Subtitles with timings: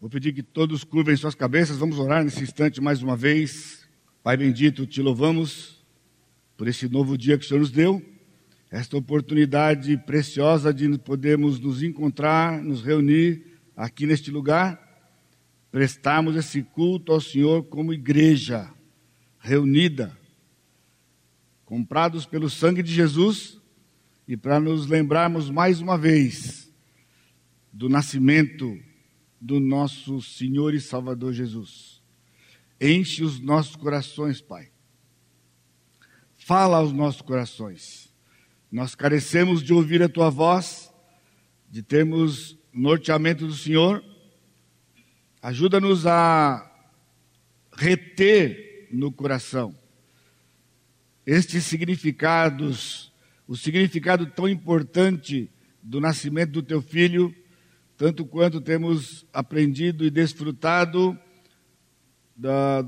[0.00, 3.86] Vou pedir que todos curvem suas cabeças, vamos orar nesse instante mais uma vez.
[4.22, 5.84] Pai bendito, te louvamos
[6.56, 8.02] por esse novo dia que o Senhor nos deu,
[8.70, 14.80] esta oportunidade preciosa de podermos nos encontrar, nos reunir aqui neste lugar,
[15.70, 18.72] prestarmos esse culto ao Senhor como igreja
[19.38, 20.16] reunida,
[21.66, 23.60] comprados pelo sangue de Jesus
[24.26, 26.72] e para nos lembrarmos mais uma vez
[27.70, 28.80] do nascimento
[29.40, 32.02] do nosso Senhor e Salvador Jesus.
[32.80, 34.70] Enche os nossos corações, Pai.
[36.36, 38.12] Fala aos nossos corações.
[38.70, 40.92] Nós carecemos de ouvir a tua voz,
[41.70, 44.04] de termos norteamento do Senhor.
[45.42, 46.66] Ajuda-nos a
[47.72, 49.74] reter no coração
[51.26, 53.12] estes significados
[53.46, 55.50] o significado tão importante
[55.82, 57.34] do nascimento do teu filho,
[58.00, 61.18] tanto quanto temos aprendido e desfrutado
[62.34, 62.80] da,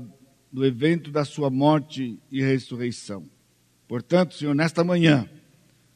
[0.51, 3.23] do evento da sua morte e ressurreição.
[3.87, 5.29] Portanto, Senhor, nesta manhã,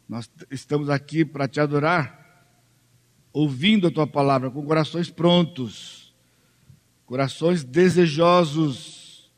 [0.08, 2.48] nós estamos aqui para te adorar,
[3.34, 6.14] ouvindo a tua palavra com corações prontos,
[7.04, 9.32] corações desejosos,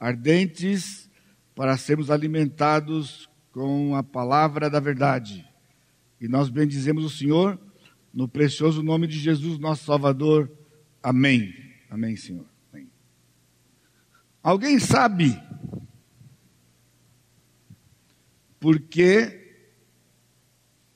[0.00, 1.08] ardentes,
[1.54, 5.46] para sermos alimentados com a palavra da verdade.
[6.20, 7.56] E nós bendizemos o Senhor
[8.16, 10.50] no precioso nome de Jesus, nosso Salvador.
[11.02, 11.54] Amém.
[11.90, 12.46] Amém, Senhor.
[12.72, 12.90] Amém.
[14.42, 15.38] Alguém sabe
[18.58, 19.68] por que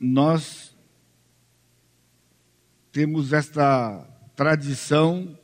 [0.01, 0.75] nós
[2.91, 4.03] temos esta
[4.35, 5.39] tradição,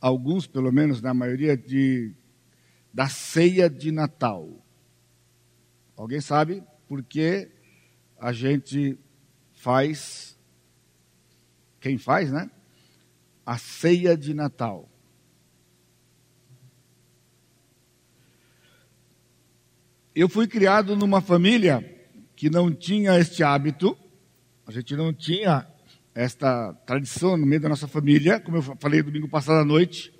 [0.00, 2.14] alguns pelo menos, na maioria, de,
[2.94, 4.64] da ceia de Natal?
[5.94, 7.50] Alguém sabe por que
[8.18, 8.98] a gente
[9.52, 10.31] faz,
[11.82, 12.48] quem faz, né?
[13.44, 14.88] A ceia de Natal.
[20.14, 21.84] Eu fui criado numa família
[22.36, 23.96] que não tinha este hábito,
[24.66, 25.66] a gente não tinha
[26.14, 30.12] esta tradição no meio da nossa família, como eu falei domingo passado à noite,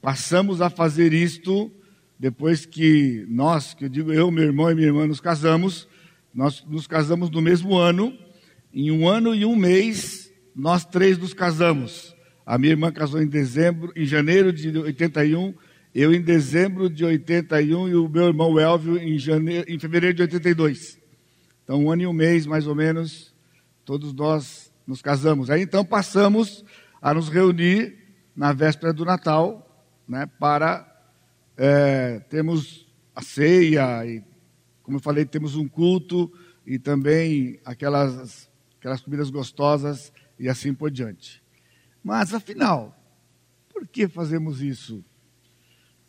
[0.00, 1.70] passamos a fazer isto
[2.18, 5.86] depois que nós, que eu digo eu, meu irmão e minha irmã nos casamos,
[6.34, 8.16] nós nos casamos no mesmo ano,
[8.72, 10.25] em um ano e um mês,
[10.56, 12.16] nós três nos casamos.
[12.46, 15.54] A minha irmã casou em dezembro, em janeiro de 81,
[15.94, 20.22] eu em dezembro de 81 e o meu irmão Elvio em, janeiro, em fevereiro de
[20.22, 20.98] 82.
[21.62, 23.34] Então, um ano e um mês, mais ou menos,
[23.84, 25.50] todos nós nos casamos.
[25.50, 26.64] Aí então passamos
[27.02, 27.94] a nos reunir
[28.34, 30.86] na véspera do Natal, né, para
[31.56, 34.22] é, temos a ceia, e,
[34.82, 36.32] como eu falei, temos um culto
[36.66, 41.42] e também aquelas, aquelas comidas gostosas e assim por diante.
[42.02, 42.96] Mas afinal,
[43.68, 45.04] por que fazemos isso?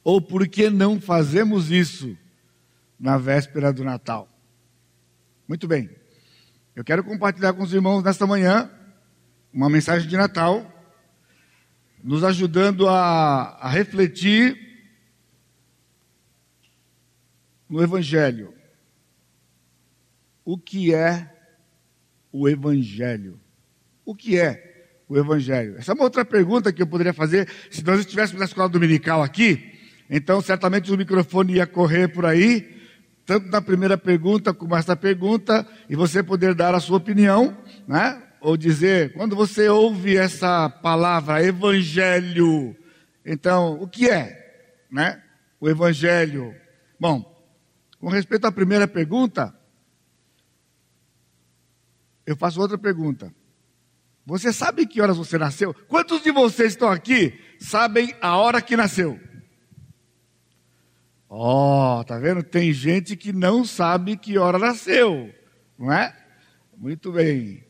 [0.03, 2.17] Ou por que não fazemos isso
[2.99, 4.29] na véspera do Natal?
[5.47, 5.89] Muito bem,
[6.75, 8.71] eu quero compartilhar com os irmãos nesta manhã
[9.51, 10.71] uma mensagem de Natal,
[12.03, 14.55] nos ajudando a, a refletir
[17.67, 18.53] no Evangelho.
[20.45, 21.33] O que é
[22.31, 23.39] o Evangelho?
[24.07, 25.75] O que é o Evangelho?
[25.77, 29.21] Essa é uma outra pergunta que eu poderia fazer se nós estivéssemos na escola dominical
[29.21, 29.77] aqui.
[30.09, 32.73] Então, certamente o microfone ia correr por aí,
[33.25, 38.23] tanto na primeira pergunta como esta pergunta, e você poder dar a sua opinião, né?
[38.39, 42.73] Ou dizer, quando você ouve essa palavra Evangelho,
[43.25, 45.21] então, o que é, né?
[45.59, 46.55] O Evangelho.
[46.97, 47.45] Bom,
[47.99, 49.53] com respeito à primeira pergunta,
[52.25, 53.35] eu faço outra pergunta.
[54.27, 55.73] Você sabe que horas você nasceu?
[55.87, 59.17] Quantos de vocês estão aqui sabem a hora que nasceu?
[61.29, 62.43] Ó, oh, tá vendo?
[62.43, 65.33] Tem gente que não sabe que hora nasceu,
[65.79, 66.13] não é?
[66.77, 67.63] Muito bem.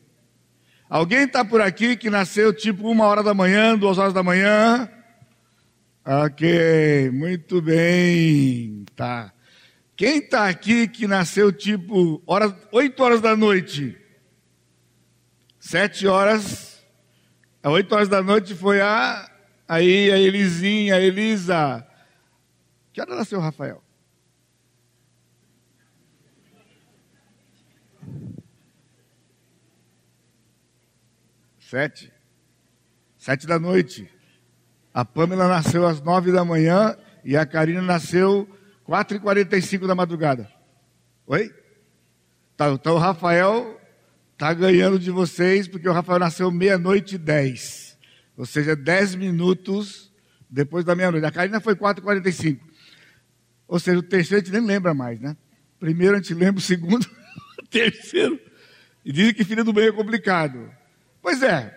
[0.90, 4.90] Alguém está por aqui que nasceu tipo uma hora da manhã, duas horas da manhã?
[6.04, 9.32] Ok, muito bem, tá.
[9.94, 13.97] Quem está aqui que nasceu tipo horas, 8 horas da noite?
[15.68, 16.82] 7 horas,
[17.62, 19.30] 8 horas da noite foi a
[19.68, 21.86] aí a Elisinha, a Elisa.
[22.90, 23.84] Que hora nasceu o Rafael?
[31.58, 32.10] Sete.
[33.18, 34.10] Sete da noite.
[34.94, 38.48] A Pamela nasceu às nove da manhã e a Karina nasceu
[38.88, 40.50] 4h45 da madrugada.
[41.26, 41.54] Oi?
[42.56, 43.77] Tá, então o Rafael
[44.38, 47.98] está ganhando de vocês, porque o Rafael nasceu meia-noite e dez.
[48.36, 50.12] ou seja, 10 minutos
[50.48, 51.26] depois da meia-noite.
[51.26, 52.60] A Karina foi 4h45.
[53.66, 55.36] Ou seja, o terceiro a gente nem lembra mais, né?
[55.80, 57.04] Primeiro a gente lembra, o segundo,
[57.60, 58.38] o terceiro.
[59.04, 60.70] E dizem que filho do meio é complicado.
[61.20, 61.76] Pois é,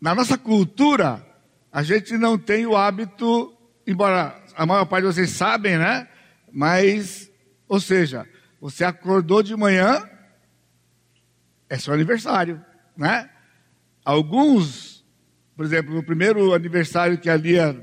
[0.00, 1.24] na nossa cultura,
[1.70, 3.56] a gente não tem o hábito,
[3.86, 6.08] embora a maior parte de vocês sabem, né?
[6.52, 7.30] Mas,
[7.68, 8.26] ou seja,
[8.60, 10.04] você acordou de manhã,
[11.70, 12.60] é seu aniversário,
[12.96, 13.30] né?
[14.04, 15.06] Alguns,
[15.56, 17.80] por exemplo, no primeiro aniversário que a Lia,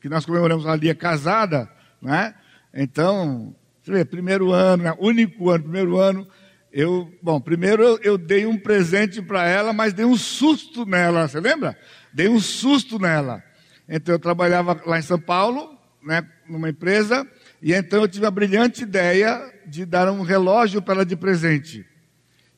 [0.00, 1.70] que nós comemoramos a Lia casada,
[2.00, 2.34] né?
[2.72, 4.94] Então, você vê, primeiro ano, né?
[4.98, 6.26] único ano, primeiro ano,
[6.72, 11.28] eu, bom, primeiro eu, eu dei um presente para ela, mas dei um susto nela,
[11.28, 11.78] você lembra?
[12.12, 13.42] Dei um susto nela.
[13.86, 17.26] Então eu trabalhava lá em São Paulo, né, numa empresa,
[17.60, 21.84] e então eu tive a brilhante ideia de dar um relógio para ela de presente.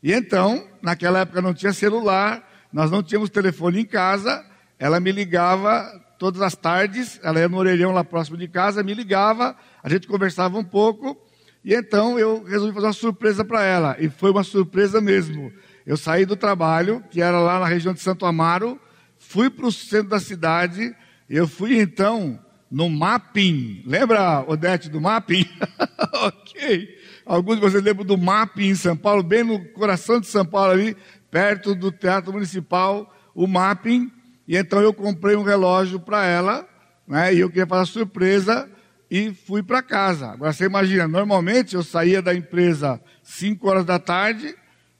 [0.02, 4.44] E então, naquela época não tinha celular, nós não tínhamos telefone em casa,
[4.79, 8.94] ela me ligava todas as tardes, ela ia no orelhão lá próximo de casa, me
[8.94, 11.19] ligava, a gente conversava um pouco,
[11.64, 13.97] e então eu resolvi fazer uma surpresa para ela.
[13.99, 15.52] E foi uma surpresa mesmo.
[15.87, 18.81] Eu saí do trabalho, que era lá na região de Santo Amaro,
[19.19, 20.94] fui para o centro da cidade.
[21.29, 22.38] Eu fui então
[22.70, 23.82] no Mapping.
[23.87, 25.47] Lembra, Odete, do Mapping?
[26.23, 27.00] ok.
[27.30, 30.72] Alguns de vocês lembram do Mapping em São Paulo, bem no coração de São Paulo
[30.72, 30.96] ali,
[31.30, 34.10] perto do Teatro Municipal, o Mapping.
[34.48, 36.68] E então eu comprei um relógio para ela,
[37.06, 37.32] né?
[37.32, 38.68] E eu queria fazer surpresa
[39.08, 40.32] e fui para casa.
[40.32, 44.52] Agora você imagina, normalmente eu saía da empresa 5 horas da tarde,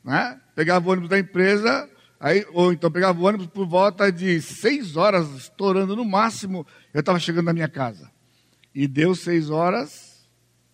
[0.05, 0.39] né?
[0.55, 1.91] pegava o ônibus da empresa,
[2.21, 7.01] aí, ou então pegava o ônibus por volta de 6 horas, estourando no máximo, eu
[7.01, 8.09] estava chegando na minha casa.
[8.73, 10.29] E deu 6 horas,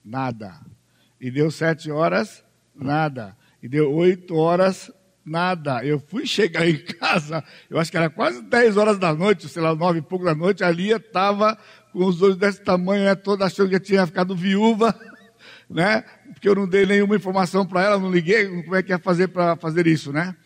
[0.04, 0.75] nada.
[1.20, 3.36] E deu 7 horas, nada.
[3.62, 4.90] E deu 8 horas,
[5.24, 5.84] nada.
[5.84, 9.60] Eu fui chegar em casa, eu acho que era quase 10 horas da noite, sei
[9.60, 11.58] lá, 9 e pouco da noite, a Lia estava
[11.92, 14.94] com os olhos desse tamanho, né, toda achando que tinha ficado viúva,
[15.68, 16.04] né?
[16.32, 19.28] Porque eu não dei nenhuma informação para ela, não liguei, como é que ia fazer
[19.28, 20.36] para fazer isso, né?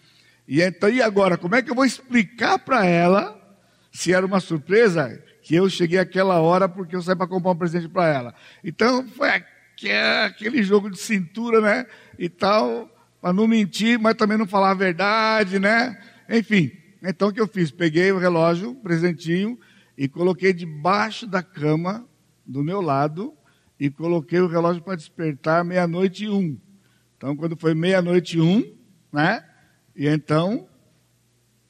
[0.48, 3.36] E então, e agora, como é que eu vou explicar para ela,
[3.92, 7.56] se era uma surpresa, que eu cheguei aquela hora porque eu saí para comprar um
[7.56, 8.34] presente para ela?
[8.64, 9.28] Então, foi
[9.88, 11.86] aquele jogo de cintura, né?
[12.18, 12.90] E tal,
[13.20, 15.98] para não mentir, mas também não falar a verdade, né?
[16.28, 16.72] Enfim,
[17.02, 17.70] então o que eu fiz?
[17.70, 19.58] Peguei o relógio, presentinho,
[19.96, 22.06] e coloquei debaixo da cama,
[22.44, 23.34] do meu lado,
[23.78, 26.58] e coloquei o relógio para despertar meia-noite e um.
[27.16, 28.76] Então, quando foi meia-noite e um,
[29.12, 29.44] né?
[29.94, 30.68] E então,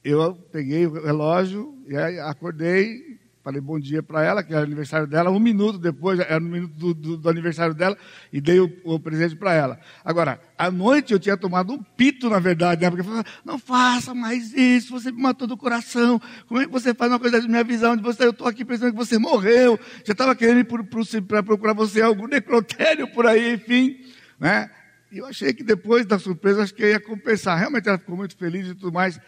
[0.03, 3.10] eu peguei o relógio e acordei,
[3.43, 5.31] Falei bom dia para ela, que era aniversário dela.
[5.31, 7.97] Um minuto depois, era no minuto do, do, do aniversário dela,
[8.31, 9.79] e dei o, o presente para ela.
[10.05, 12.89] Agora, à noite eu tinha tomado um pito, na verdade, né?
[12.91, 16.21] Porque falava, não faça mais isso, você me matou do coração.
[16.47, 18.25] Como é que você faz uma coisa de minha visão de você?
[18.25, 19.79] Eu estou aqui pensando que você morreu.
[20.05, 24.01] Já estava querendo ir para procurar você algum necrotério por aí, enfim.
[24.39, 24.69] Né?
[25.11, 27.57] E eu achei que depois da surpresa, acho que ia compensar.
[27.57, 29.19] Realmente ela ficou muito feliz e tudo mais.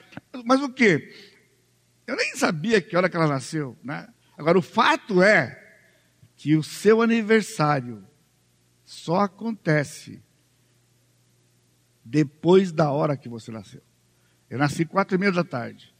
[0.46, 1.10] Mas o quê?
[2.06, 4.08] Eu nem sabia que hora que ela nasceu, né?
[4.38, 5.60] Agora, o fato é
[6.36, 8.06] que o seu aniversário
[8.84, 10.22] só acontece
[12.04, 13.82] depois da hora que você nasceu.
[14.50, 15.94] Eu nasci quatro e meia da tarde.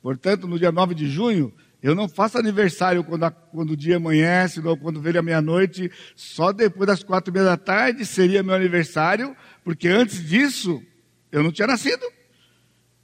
[0.00, 1.52] Portanto, no dia 9 de junho,
[1.82, 5.90] eu não faço aniversário quando, a, quando o dia amanhece, ou quando vem a meia-noite.
[6.14, 10.82] Só depois das quatro e meia da tarde seria meu aniversário, porque antes disso,
[11.30, 12.04] eu não tinha nascido.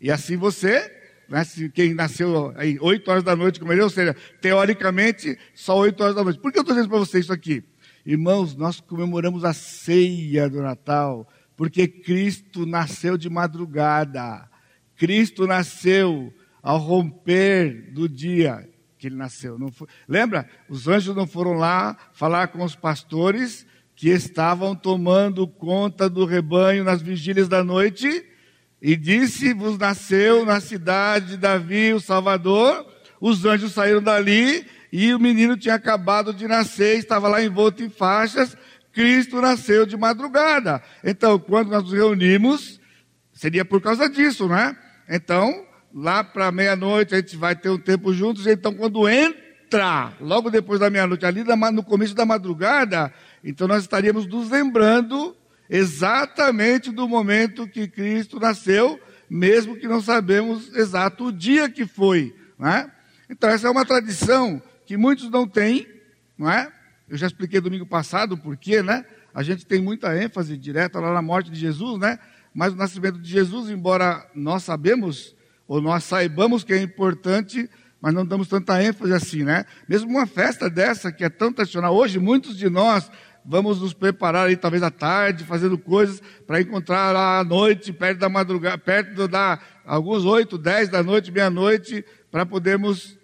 [0.00, 4.14] E assim você né, quem nasceu aí 8 horas da noite, como ele, ou seja,
[4.40, 6.38] teoricamente, só 8 horas da noite.
[6.38, 7.64] Por que eu estou dizendo para vocês isso aqui?
[8.04, 14.48] Irmãos, nós comemoramos a ceia do Natal, porque Cristo nasceu de madrugada.
[14.96, 19.58] Cristo nasceu ao romper do dia que ele nasceu.
[19.70, 19.86] Foi...
[20.08, 20.48] Lembra?
[20.68, 26.84] Os anjos não foram lá falar com os pastores que estavam tomando conta do rebanho
[26.84, 28.24] nas vigílias da noite
[28.84, 32.86] e disse: Vos nasceu na cidade de Davi o Salvador.
[33.18, 37.88] Os anjos saíram dali e o menino tinha acabado de nascer, estava lá envolto em
[37.88, 38.54] faixas.
[38.92, 40.82] Cristo nasceu de madrugada.
[41.02, 42.78] Então, quando nós nos reunimos,
[43.32, 44.76] seria por causa disso, né?
[45.08, 48.46] Então, lá para meia-noite a gente vai ter um tempo juntos.
[48.46, 53.10] Então, quando entra, logo depois da meia-noite, ali no começo da madrugada,
[53.42, 55.34] então nós estaríamos nos lembrando
[55.68, 62.34] exatamente do momento que Cristo nasceu, mesmo que não sabemos exato o dia que foi.
[62.60, 62.88] É?
[63.28, 65.86] Então, essa é uma tradição que muitos não têm,
[66.38, 66.70] não é?
[67.08, 69.04] Eu já expliquei domingo passado o porquê, né?
[69.34, 72.18] A gente tem muita ênfase direta lá na morte de Jesus, né?
[72.54, 75.34] Mas o nascimento de Jesus, embora nós sabemos,
[75.66, 77.68] ou nós saibamos que é importante,
[78.00, 79.64] mas não damos tanta ênfase assim, né?
[79.88, 83.10] Mesmo uma festa dessa que é tão tradicional, hoje muitos de nós
[83.44, 88.18] vamos nos preparar aí talvez à tarde, fazendo coisas para encontrar lá à noite, perto
[88.18, 93.18] da madrugada, perto da alguns oito, dez da noite, meia-noite, para podermos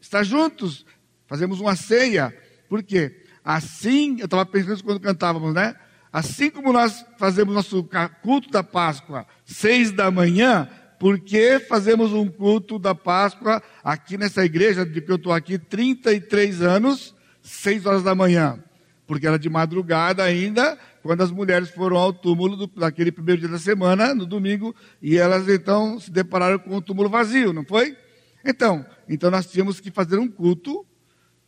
[0.00, 0.86] estar juntos.
[1.26, 2.34] Fazemos uma ceia.
[2.68, 3.24] Por quê?
[3.44, 5.74] Assim, eu estava pensando quando cantávamos, né?
[6.12, 7.88] Assim como nós fazemos nosso
[8.22, 14.44] culto da Páscoa seis da manhã, por que fazemos um culto da Páscoa aqui nessa
[14.44, 18.62] igreja de que eu estou aqui 33 anos, seis horas da manhã?
[19.10, 23.50] Porque era de madrugada ainda, quando as mulheres foram ao túmulo do, daquele primeiro dia
[23.50, 27.96] da semana, no domingo, e elas então se depararam com o túmulo vazio, não foi?
[28.44, 30.86] Então, então nós tínhamos que fazer um culto,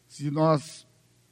[0.08, 0.84] se nós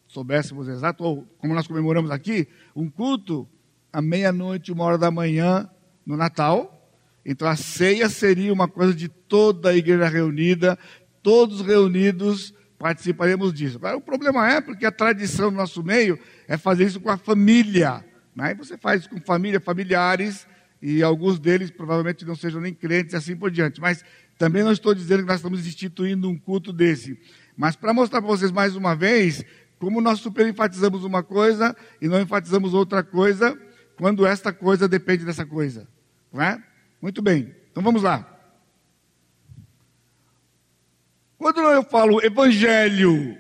[0.07, 2.47] soubéssemos exato, ou como nós comemoramos aqui,
[2.77, 3.45] um culto
[3.93, 5.69] à meia-noite, uma hora da manhã,
[6.07, 6.89] no Natal.
[7.27, 10.79] Então a ceia seria uma coisa de toda a igreja reunida,
[11.25, 13.77] todos reunidos participaremos disso.
[13.77, 16.19] Agora, o problema é porque a tradição no nosso meio
[16.49, 18.03] é fazer isso com a família.
[18.35, 18.55] Né?
[18.55, 20.47] Você faz isso com família, familiares,
[20.81, 23.83] e alguns deles provavelmente não sejam nem crentes e assim por diante.
[23.83, 24.03] Mas
[24.39, 27.21] também não estou dizendo que nós estamos instituindo um culto desse.
[27.55, 29.45] Mas para mostrar para vocês mais uma vez
[29.79, 33.59] como nós super enfatizamos uma coisa e não enfatizamos outra coisa,
[33.97, 35.87] quando esta coisa depende dessa coisa.
[36.33, 36.63] Não é?
[37.01, 38.30] Muito bem, então vamos lá.
[41.41, 43.35] Quando eu falo evangelho,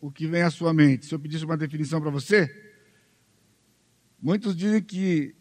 [0.00, 1.04] o que vem à sua mente?
[1.04, 2.48] Se eu pedisse uma definição para você,
[4.18, 5.36] muitos dizem que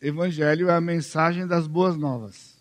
[0.00, 2.60] evangelho é a mensagem das boas novas.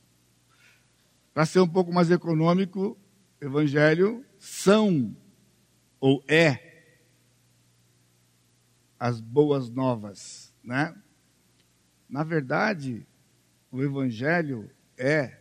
[1.33, 2.95] Para ser um pouco mais econômico,
[3.41, 5.17] evangelho são
[5.99, 6.93] ou é
[8.99, 10.95] as boas novas, né?
[12.07, 13.03] Na verdade,
[13.71, 15.39] o evangelho é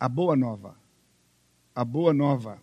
[0.00, 0.81] a boa nova.
[1.74, 2.62] A boa nova.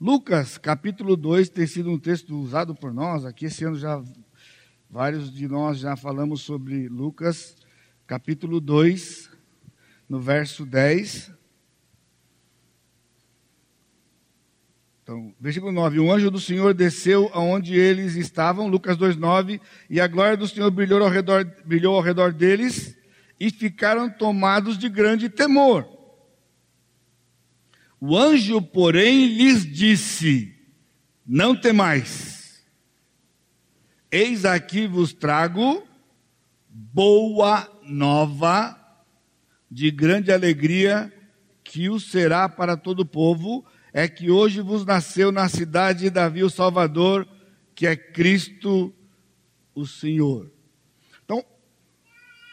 [0.00, 4.00] Lucas, capítulo 2, tem sido um texto usado por nós, aqui esse ano já
[4.88, 7.56] vários de nós já falamos sobre Lucas,
[8.06, 9.30] capítulo 2,
[10.08, 11.32] no verso 10.
[15.02, 19.60] Então, versículo 9: O anjo do Senhor desceu aonde eles estavam, Lucas 2,9,
[19.90, 22.96] e a glória do Senhor brilhou ao, redor, brilhou ao redor deles,
[23.40, 25.99] e ficaram tomados de grande temor.
[28.00, 30.54] O anjo, porém, lhes disse:
[31.26, 32.64] Não temais,
[34.10, 35.86] eis aqui vos trago
[36.66, 38.76] boa nova
[39.70, 41.12] de grande alegria,
[41.62, 43.66] que o será para todo o povo.
[43.92, 47.28] É que hoje vos nasceu na cidade de Davi o Salvador,
[47.74, 48.94] que é Cristo
[49.74, 50.50] o Senhor.
[51.24, 51.44] Então,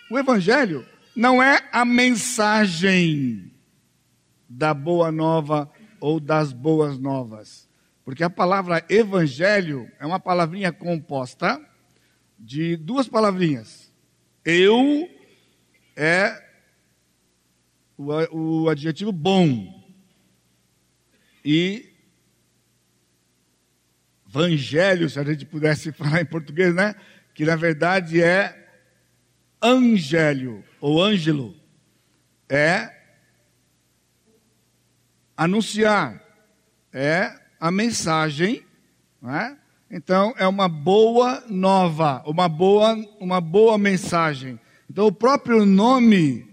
[0.10, 0.86] o Evangelho
[1.16, 3.51] não é a mensagem
[4.50, 7.68] da boa nova ou das boas novas.
[8.04, 11.62] Porque a palavra evangelho é uma palavrinha composta
[12.39, 13.92] de duas palavrinhas.
[14.46, 15.10] Eu
[15.96, 16.46] é
[17.98, 19.84] o, adjetivo bom
[21.44, 21.92] e
[24.30, 26.96] evangelho, se a gente pudesse falar em português, né?
[27.34, 28.70] Que na verdade é
[29.62, 31.56] angélio ou ângelo.
[32.48, 32.97] É
[35.38, 36.20] anunciar,
[36.91, 38.65] é a mensagem,
[39.22, 39.56] né?
[39.89, 44.60] Então é uma boa nova, uma boa, uma boa mensagem.
[44.89, 46.48] Então o próprio nome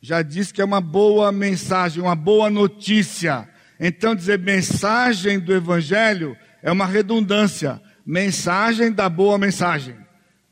[0.00, 3.48] já diz que é uma boa mensagem, uma boa notícia.
[3.78, 7.80] Então, dizer mensagem do Evangelho é uma redundância.
[8.04, 9.96] Mensagem da boa mensagem.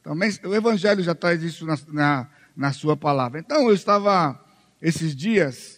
[0.01, 0.15] Então,
[0.45, 3.41] o Evangelho já traz isso na, na, na sua palavra.
[3.41, 4.39] Então, eu estava
[4.81, 5.78] esses dias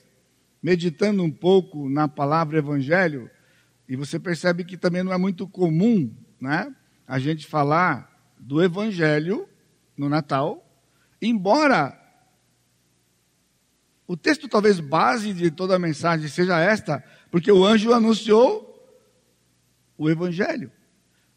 [0.62, 3.30] meditando um pouco na palavra Evangelho,
[3.88, 6.74] e você percebe que também não é muito comum né,
[7.06, 9.48] a gente falar do Evangelho
[9.96, 10.66] no Natal,
[11.20, 12.00] embora
[14.10, 17.00] o texto talvez base de toda a mensagem seja esta,
[17.30, 18.66] porque o anjo anunciou
[19.96, 20.72] o evangelho.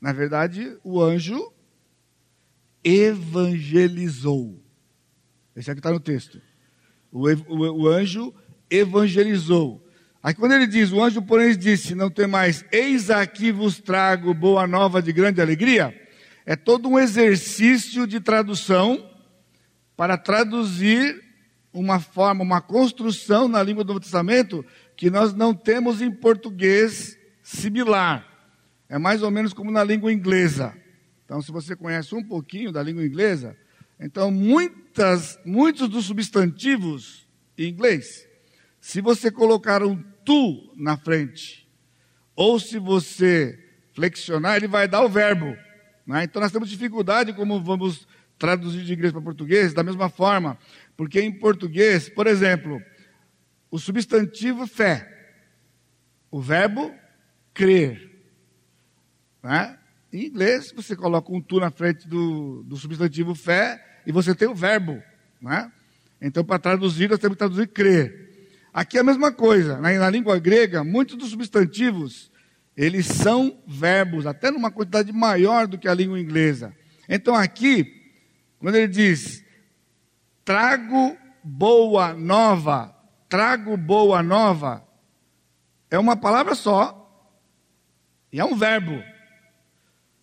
[0.01, 1.53] Na verdade, o anjo
[2.83, 4.59] evangelizou.
[5.55, 6.41] Esse aqui está no texto.
[7.11, 8.33] O, o, o, anjo
[8.73, 9.83] evangelizou.
[10.21, 14.33] Aí quando ele diz, o anjo porém disse, não tem mais, eis aqui vos trago
[14.33, 15.93] boa nova de grande alegria,
[16.45, 19.09] é todo um exercício de tradução
[19.95, 21.21] para traduzir
[21.73, 24.65] uma forma, uma construção na língua do Novo Testamento
[24.95, 28.27] que nós não temos em português similar.
[28.87, 30.73] É mais ou menos como na língua inglesa.
[31.25, 33.57] Então, se você conhece um pouquinho da língua inglesa,
[33.99, 37.27] então muitas, muitos dos substantivos
[37.57, 38.27] em inglês,
[38.83, 41.65] se você colocar um tu na frente.
[42.35, 43.57] Ou se você
[43.93, 45.55] flexionar, ele vai dar o verbo.
[46.05, 46.25] Né?
[46.25, 48.05] Então nós temos dificuldade como vamos
[48.37, 50.57] traduzir de inglês para português, da mesma forma,
[50.97, 52.81] porque em português, por exemplo,
[53.71, 55.09] o substantivo fé,
[56.29, 56.93] o verbo
[57.53, 58.21] crer.
[59.41, 59.79] Né?
[60.11, 64.49] Em inglês, você coloca um tu na frente do, do substantivo fé e você tem
[64.49, 65.01] o verbo.
[65.41, 65.71] Né?
[66.21, 68.22] Então, para traduzir, nós temos que traduzir crer.
[68.73, 69.77] Aqui é a mesma coisa.
[69.77, 72.31] Na, na língua grega, muitos dos substantivos,
[72.75, 76.75] eles são verbos, até numa quantidade maior do que a língua inglesa.
[77.07, 78.01] Então, aqui,
[78.57, 79.45] quando ele diz,
[80.43, 82.95] trago boa nova,
[83.29, 84.83] trago boa nova,
[85.91, 86.99] é uma palavra só,
[88.31, 89.03] e é um verbo.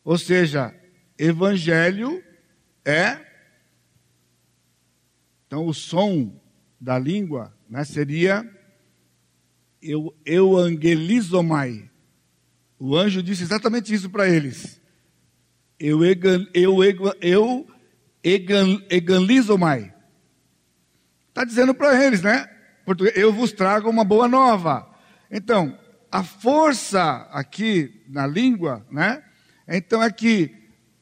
[0.02, 0.75] Ou seja,
[1.16, 2.21] evangelho
[2.85, 3.21] é.
[5.47, 6.40] Então, o som
[6.80, 8.45] da língua né, seria
[9.81, 11.89] eu, euangelizomai.
[12.79, 14.81] O anjo disse exatamente isso para eles.
[15.79, 17.67] Eu, eu, eu, eu
[18.23, 19.95] eganlizomai.
[21.29, 22.50] Está dizendo para eles, né?
[22.85, 24.91] Português, eu vos trago uma boa nova.
[25.31, 25.79] Então,
[26.11, 29.23] a força aqui na língua, né?
[29.69, 30.55] Então é que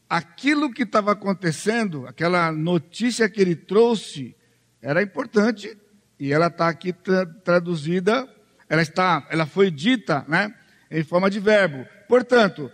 [0.08, 4.37] aquilo que estava acontecendo, aquela notícia que ele trouxe,
[4.82, 5.76] era importante
[6.18, 8.28] e ela está aqui tra traduzida,
[8.68, 10.54] ela está, ela foi dita, né?
[10.90, 11.87] Em forma de verbo.
[12.08, 12.70] Portanto,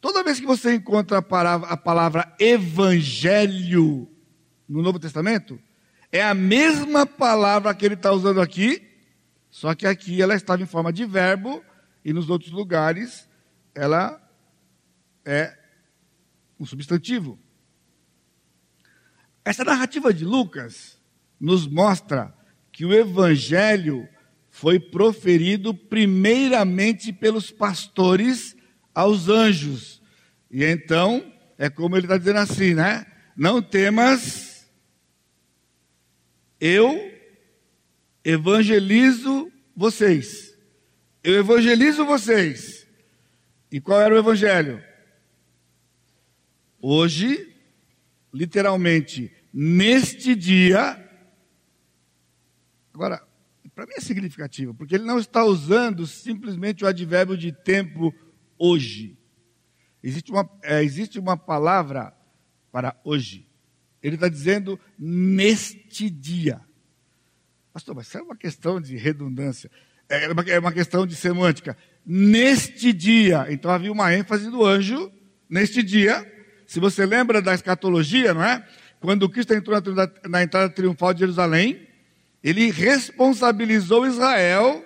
[0.00, 4.08] toda vez que você encontra a palavra, a palavra evangelho
[4.68, 5.58] no Novo Testamento,
[6.10, 8.82] é a mesma palavra que ele está usando aqui,
[9.50, 11.62] só que aqui ela estava em forma de verbo
[12.04, 13.28] e nos outros lugares
[13.74, 14.20] ela
[15.24, 15.56] é
[16.58, 17.38] um substantivo.
[19.44, 20.98] Essa narrativa de Lucas
[21.40, 22.34] nos mostra
[22.78, 24.08] que o evangelho
[24.50, 28.54] foi proferido primeiramente pelos pastores
[28.94, 30.00] aos anjos.
[30.48, 33.04] E então, é como ele está dizendo assim, né?
[33.36, 34.70] Não temas,
[36.60, 37.12] eu
[38.24, 40.56] evangelizo vocês.
[41.24, 42.86] Eu evangelizo vocês.
[43.72, 44.80] E qual era o evangelho?
[46.80, 47.56] Hoje,
[48.32, 51.07] literalmente, neste dia.
[52.98, 53.22] Agora,
[53.76, 58.12] para mim é significativo, porque ele não está usando simplesmente o advérbio de tempo
[58.58, 59.16] hoje.
[60.02, 62.12] Existe uma, é, existe uma palavra
[62.72, 63.46] para hoje.
[64.02, 66.60] Ele está dizendo neste dia.
[67.72, 69.70] Pastor, mas isso é uma questão de redundância.
[70.08, 71.76] É uma, é uma questão de semântica.
[72.04, 73.46] Neste dia.
[73.48, 75.12] Então havia uma ênfase do anjo,
[75.48, 76.26] neste dia.
[76.66, 78.66] Se você lembra da escatologia, não é?
[78.98, 81.87] Quando Cristo entrou na, na entrada triunfal de Jerusalém,
[82.42, 84.84] ele responsabilizou Israel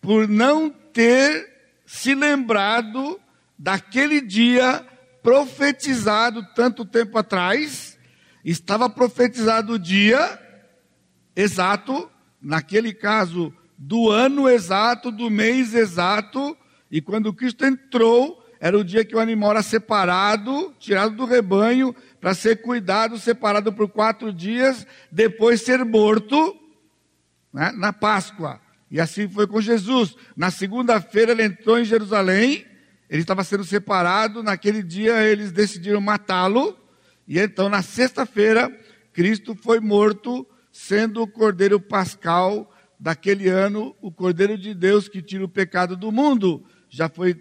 [0.00, 1.48] por não ter
[1.84, 3.20] se lembrado
[3.58, 4.84] daquele dia
[5.22, 7.98] profetizado tanto tempo atrás,
[8.44, 10.40] estava profetizado o dia
[11.34, 12.08] exato,
[12.40, 16.56] naquele caso, do ano exato, do mês exato,
[16.90, 21.94] e quando Cristo entrou, era o dia que o animal era separado, tirado do rebanho,
[22.20, 26.56] para ser cuidado, separado por quatro dias, depois ser morto,
[27.56, 28.60] né, na Páscoa.
[28.90, 30.14] E assim foi com Jesus.
[30.36, 32.66] Na segunda-feira ele entrou em Jerusalém,
[33.08, 36.78] ele estava sendo separado, naquele dia eles decidiram matá-lo,
[37.26, 38.70] e então na sexta-feira
[39.10, 45.42] Cristo foi morto, sendo o cordeiro pascal daquele ano, o cordeiro de Deus que tira
[45.42, 46.62] o pecado do mundo.
[46.90, 47.34] Já foi,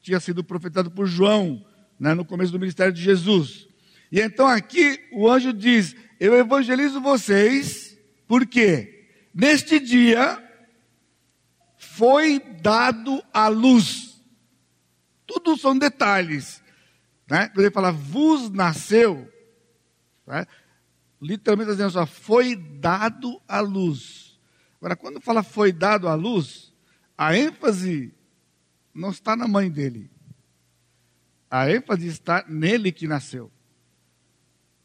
[0.00, 1.64] tinha sido profetado por João,
[2.00, 3.68] né, no começo do ministério de Jesus.
[4.10, 7.96] E então aqui o anjo diz: Eu evangelizo vocês,
[8.26, 8.91] por quê?
[9.34, 10.42] Neste dia
[11.76, 14.12] foi dado a luz
[15.32, 16.62] tudo são detalhes.
[17.28, 17.48] Né?
[17.48, 19.30] Quando ele fala, vos nasceu,
[20.26, 20.46] né?
[21.20, 24.38] literalmente está dizendo só, foi dado à luz.
[24.78, 26.72] Agora, quando fala foi dado à luz,
[27.16, 28.12] a ênfase
[28.92, 30.10] não está na mãe dele.
[31.50, 33.50] A ênfase está nele que nasceu.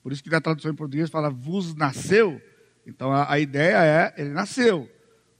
[0.03, 2.41] Por isso que na tradução em português fala vos nasceu.
[2.87, 4.89] Então a, a ideia é, ele nasceu.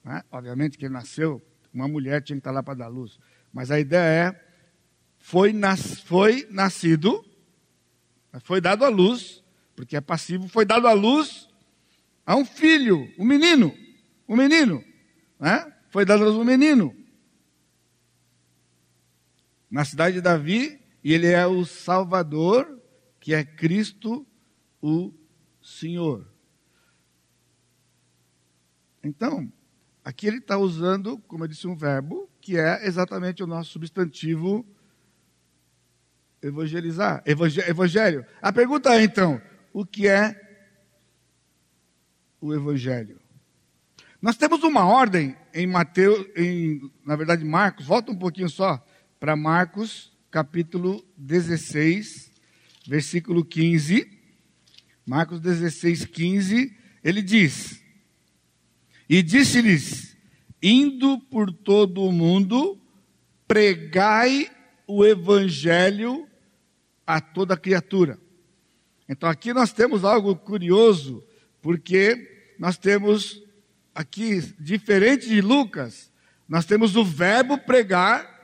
[0.04, 0.22] Né?
[0.30, 1.42] Obviamente que ele nasceu,
[1.74, 3.18] uma mulher tinha que estar lá para dar luz.
[3.54, 4.46] Mas a ideia é,
[5.18, 7.26] foi, nas, foi nascido,
[8.42, 9.42] foi dado à luz,
[9.76, 11.48] porque é passivo, foi dado à luz
[12.26, 13.74] a um filho, um menino,
[14.28, 14.84] um menino,
[15.40, 15.74] né?
[15.90, 16.94] Foi dado à luz um menino.
[19.72, 22.82] Na cidade de Davi, e ele é o Salvador,
[23.20, 24.28] que é Cristo
[24.82, 25.14] o
[25.62, 26.37] Senhor.
[29.08, 29.50] Então,
[30.04, 34.66] aqui ele está usando, como eu disse, um verbo que é exatamente o nosso substantivo
[36.42, 38.26] evangelizar, evangelho.
[38.42, 39.42] A pergunta é então,
[39.72, 40.36] o que é
[42.42, 43.18] o evangelho?
[44.22, 48.86] Nós temos uma ordem em Mateus, em, na verdade Marcos, volta um pouquinho só
[49.20, 52.30] para Marcos, capítulo 16,
[52.86, 54.06] versículo 15.
[55.06, 57.87] Marcos 16, 15, ele diz:
[59.10, 60.18] E disse-lhes:
[60.62, 62.80] Indo por todo o mundo,
[63.48, 64.50] pregai
[64.86, 66.28] o evangelho
[67.06, 68.20] a toda criatura.
[69.08, 71.24] Então aqui nós temos algo curioso,
[71.62, 73.42] porque nós temos
[73.96, 76.12] aqui, diferente de Lucas,
[76.48, 78.36] nós temos o verbo pregar,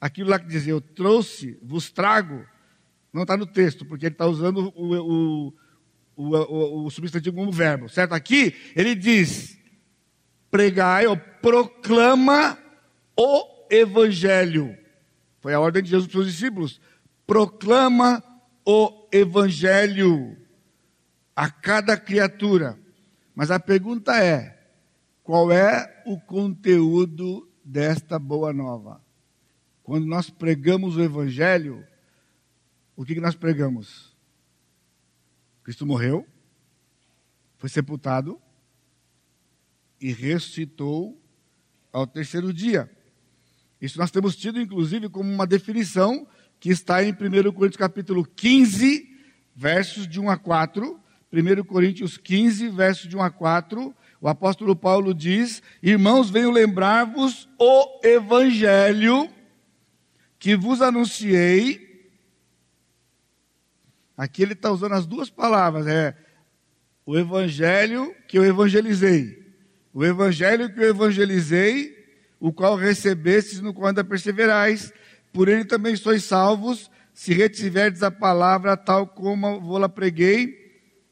[0.00, 2.44] aquilo lá que dizia, eu trouxe, vos trago,
[3.12, 5.54] não está no texto, porque ele está usando o, o,
[6.16, 8.12] o, o, substantivo como verbo, certo?
[8.12, 9.58] Aqui ele diz,
[10.50, 12.58] pregai ou proclama
[13.16, 14.76] o evangelho.
[15.40, 16.80] Foi a ordem de Jesus para os discípulos.
[17.26, 18.22] Proclama
[18.64, 20.36] o evangelho
[21.34, 22.78] a cada criatura.
[23.34, 24.58] Mas a pergunta é:
[25.22, 29.02] qual é o conteúdo desta boa nova?
[29.82, 31.84] Quando nós pregamos o Evangelho,
[32.96, 34.13] o que, que nós pregamos?
[35.64, 36.26] Cristo morreu,
[37.56, 38.38] foi sepultado
[39.98, 41.18] e ressuscitou
[41.90, 42.90] ao terceiro dia.
[43.80, 46.28] Isso nós temos tido, inclusive, como uma definição
[46.60, 49.08] que está em 1 Coríntios capítulo 15,
[49.56, 51.00] versos de 1 a 4,
[51.32, 57.48] 1 Coríntios 15, versos de 1 a 4, o apóstolo Paulo diz: Irmãos, venho lembrar-vos
[57.58, 59.30] o evangelho
[60.38, 61.83] que vos anunciei.
[64.16, 66.16] Aqui ele está usando as duas palavras, é
[67.04, 69.42] o evangelho que eu evangelizei.
[69.92, 71.96] O evangelho que eu evangelizei,
[72.40, 74.92] o qual recebestes, no qual ainda perseverais,
[75.32, 80.64] por ele também sois salvos, se retiverdes a palavra tal como vou-la preguei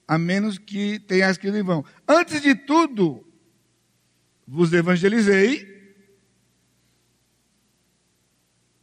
[0.07, 1.85] a menos que tenha escrito em vão.
[2.07, 3.27] Antes de tudo,
[4.47, 5.67] vos evangelizei,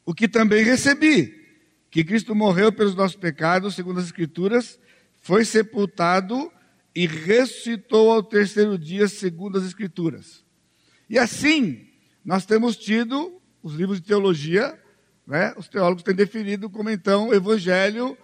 [0.06, 1.39] o que também recebi,
[1.90, 4.80] que Cristo morreu pelos nossos pecados, segundo as Escrituras,
[5.22, 6.52] foi sepultado
[6.96, 10.44] e ressuscitou ao terceiro dia, segundo as Escrituras.
[11.10, 11.88] E assim,
[12.24, 14.80] nós temos tido os livros de teologia,
[15.26, 15.54] né?
[15.58, 18.18] os teólogos têm definido como então o Evangelho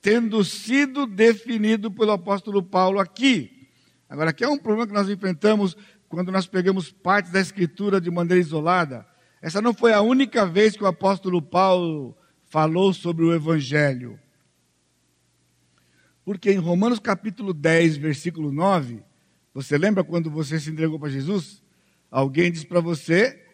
[0.00, 3.68] tendo sido definido pelo apóstolo Paulo aqui.
[4.08, 5.76] Agora, aqui é um problema que nós enfrentamos
[6.08, 9.06] quando nós pegamos partes da Escritura de maneira isolada.
[9.40, 12.14] Essa não foi a única vez que o apóstolo Paulo
[12.52, 14.20] falou sobre o Evangelho.
[16.24, 19.02] Porque em Romanos capítulo 10, versículo 9,
[19.52, 21.60] você lembra quando você se entregou para Jesus?
[22.10, 23.44] Alguém diz para você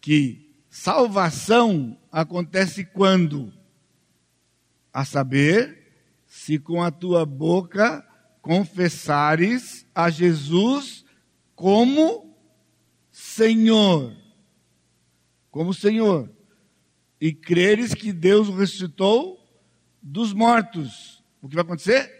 [0.00, 3.52] que salvação acontece quando?
[4.92, 5.78] a saber,
[6.26, 8.06] se com a tua boca
[8.42, 11.04] confessares a Jesus
[11.54, 12.36] como
[13.10, 14.16] Senhor,
[15.50, 16.30] como Senhor,
[17.20, 19.38] e creres que Deus o ressuscitou
[20.02, 22.10] dos mortos, o que vai acontecer?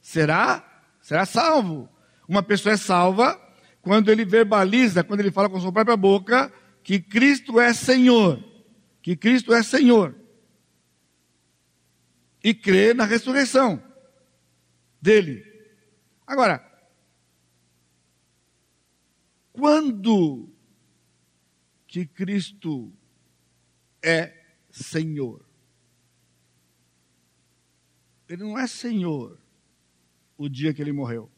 [0.00, 0.84] Será?
[1.00, 1.88] Será salvo.
[2.28, 3.40] Uma pessoa é salva
[3.80, 8.42] quando ele verbaliza, quando ele fala com sua própria boca que Cristo é Senhor,
[9.00, 10.14] que Cristo é Senhor
[12.42, 13.82] e crer na ressurreição
[15.02, 15.44] dele.
[16.26, 16.64] Agora,
[19.52, 20.48] quando
[21.86, 22.95] que Cristo
[24.06, 24.32] é
[24.70, 25.44] Senhor?
[28.28, 29.38] Ele não é Senhor
[30.38, 31.30] o dia que ele morreu.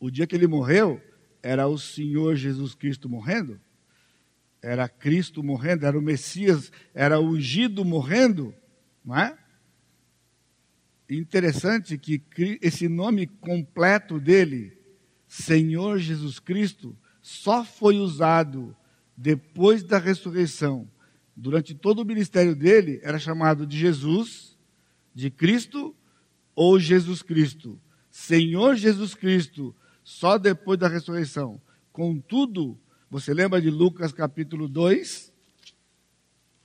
[0.00, 1.02] O dia que ele morreu
[1.42, 3.60] era o Senhor Jesus Cristo morrendo,
[4.62, 8.54] era Cristo morrendo, era o Messias, era o ungido morrendo,
[9.04, 9.38] não é?
[11.08, 12.22] Interessante que
[12.62, 14.78] esse nome completo dele,
[15.28, 18.74] Senhor Jesus Cristo, só foi usado
[19.16, 20.90] depois da ressurreição.
[21.36, 24.56] Durante todo o ministério dele, era chamado de Jesus,
[25.14, 25.94] de Cristo
[26.54, 27.80] ou Jesus Cristo.
[28.10, 31.60] Senhor Jesus Cristo, só depois da ressurreição.
[31.92, 32.78] Contudo,
[33.10, 35.32] você lembra de Lucas capítulo 2?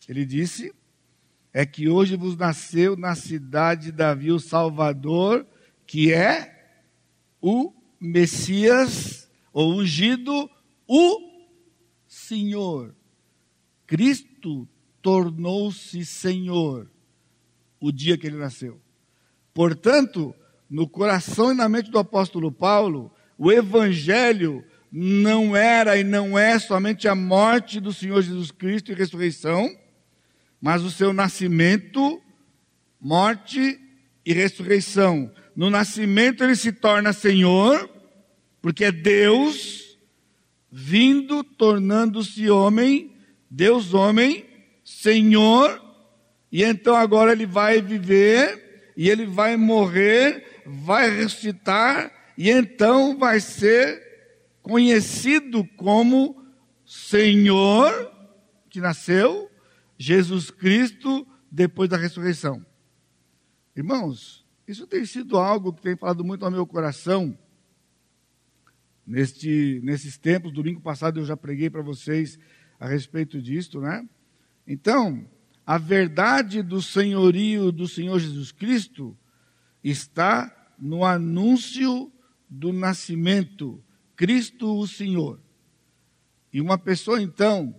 [0.07, 0.73] Ele disse:
[1.53, 5.45] é que hoje vos nasceu na cidade de Davi o Salvador,
[5.85, 6.77] que é
[7.41, 10.49] o Messias, ou ungido,
[10.87, 11.19] o
[12.07, 12.95] Senhor.
[13.89, 14.69] Cristo
[15.01, 16.87] tornou-se Senhor
[17.79, 18.79] o dia que ele nasceu.
[19.51, 20.35] Portanto,
[20.69, 26.59] no coração e na mente do apóstolo Paulo, o evangelho não era e não é
[26.59, 29.75] somente a morte do Senhor Jesus Cristo e ressurreição,
[30.61, 32.21] mas o seu nascimento,
[33.01, 33.79] morte
[34.23, 35.31] e ressurreição.
[35.55, 37.89] No nascimento ele se torna Senhor,
[38.61, 39.97] porque é Deus
[40.71, 43.17] vindo, tornando-se homem,
[43.49, 44.45] Deus homem,
[44.83, 45.81] Senhor,
[46.51, 53.39] e então agora ele vai viver, e ele vai morrer, vai ressuscitar, e então vai
[53.39, 54.01] ser
[54.61, 56.45] conhecido como
[56.85, 58.11] Senhor,
[58.69, 59.49] que nasceu,
[59.97, 62.65] Jesus Cristo, depois da ressurreição.
[63.75, 67.37] Irmãos, isso tem sido algo que tem falado muito ao meu coração.
[69.05, 72.37] Neste, nesses tempos, domingo passado eu já preguei para vocês
[72.79, 74.07] a respeito disto, né?
[74.65, 75.27] Então,
[75.65, 79.17] a verdade do senhorio do Senhor Jesus Cristo
[79.83, 82.11] está no anúncio
[82.49, 83.83] do nascimento,
[84.15, 85.39] Cristo o Senhor.
[86.51, 87.75] E uma pessoa, então,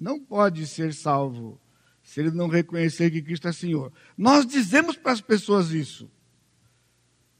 [0.00, 1.60] não pode ser salvo
[2.02, 3.92] se ele não reconhecer que Cristo é Senhor.
[4.16, 6.10] Nós dizemos para as pessoas isso,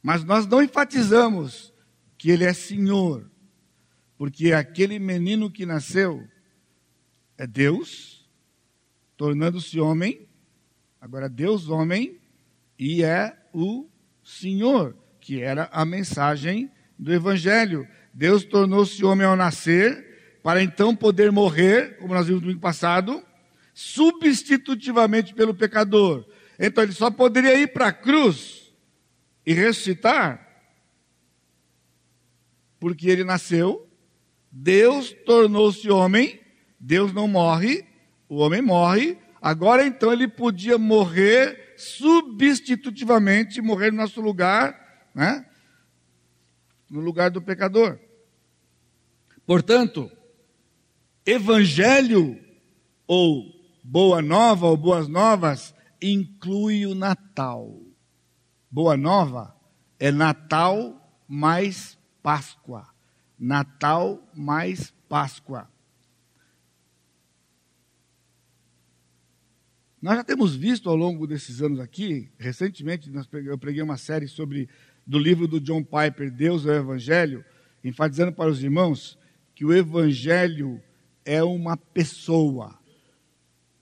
[0.01, 1.73] mas nós não enfatizamos
[2.17, 3.29] que Ele é Senhor,
[4.17, 6.27] porque aquele menino que nasceu
[7.39, 8.29] é Deus,
[9.15, 10.27] tornando-se homem,
[10.99, 12.19] agora Deus homem,
[12.77, 13.87] e é o
[14.21, 17.87] Senhor, que era a mensagem do Evangelho.
[18.13, 23.25] Deus tornou-se homem ao nascer, para então poder morrer, como nós vimos no domingo passado,
[23.73, 26.25] substitutivamente pelo pecador.
[26.59, 28.73] Então ele só poderia ir para a cruz
[29.45, 30.45] e ressuscitar,
[32.81, 33.89] porque ele nasceu,
[34.51, 36.37] Deus tornou-se homem,
[36.79, 37.85] Deus não morre,
[38.27, 45.45] o homem morre, agora então ele podia morrer substitutivamente, morrer no nosso lugar, né?
[46.89, 47.99] no lugar do pecador.
[49.45, 50.11] Portanto,
[51.25, 52.39] evangelho
[53.07, 57.75] ou Boa Nova ou Boas Novas inclui o Natal.
[58.69, 59.55] Boa Nova
[59.99, 60.95] é Natal
[61.27, 62.87] mais Páscoa.
[63.37, 65.67] Natal mais Páscoa.
[70.01, 74.69] Nós já temos visto ao longo desses anos aqui, recentemente eu preguei uma série sobre
[75.05, 77.43] do livro do John Piper, Deus é o Evangelho,
[77.83, 79.17] enfatizando para os irmãos
[79.53, 80.81] que o Evangelho
[81.25, 82.79] é uma pessoa.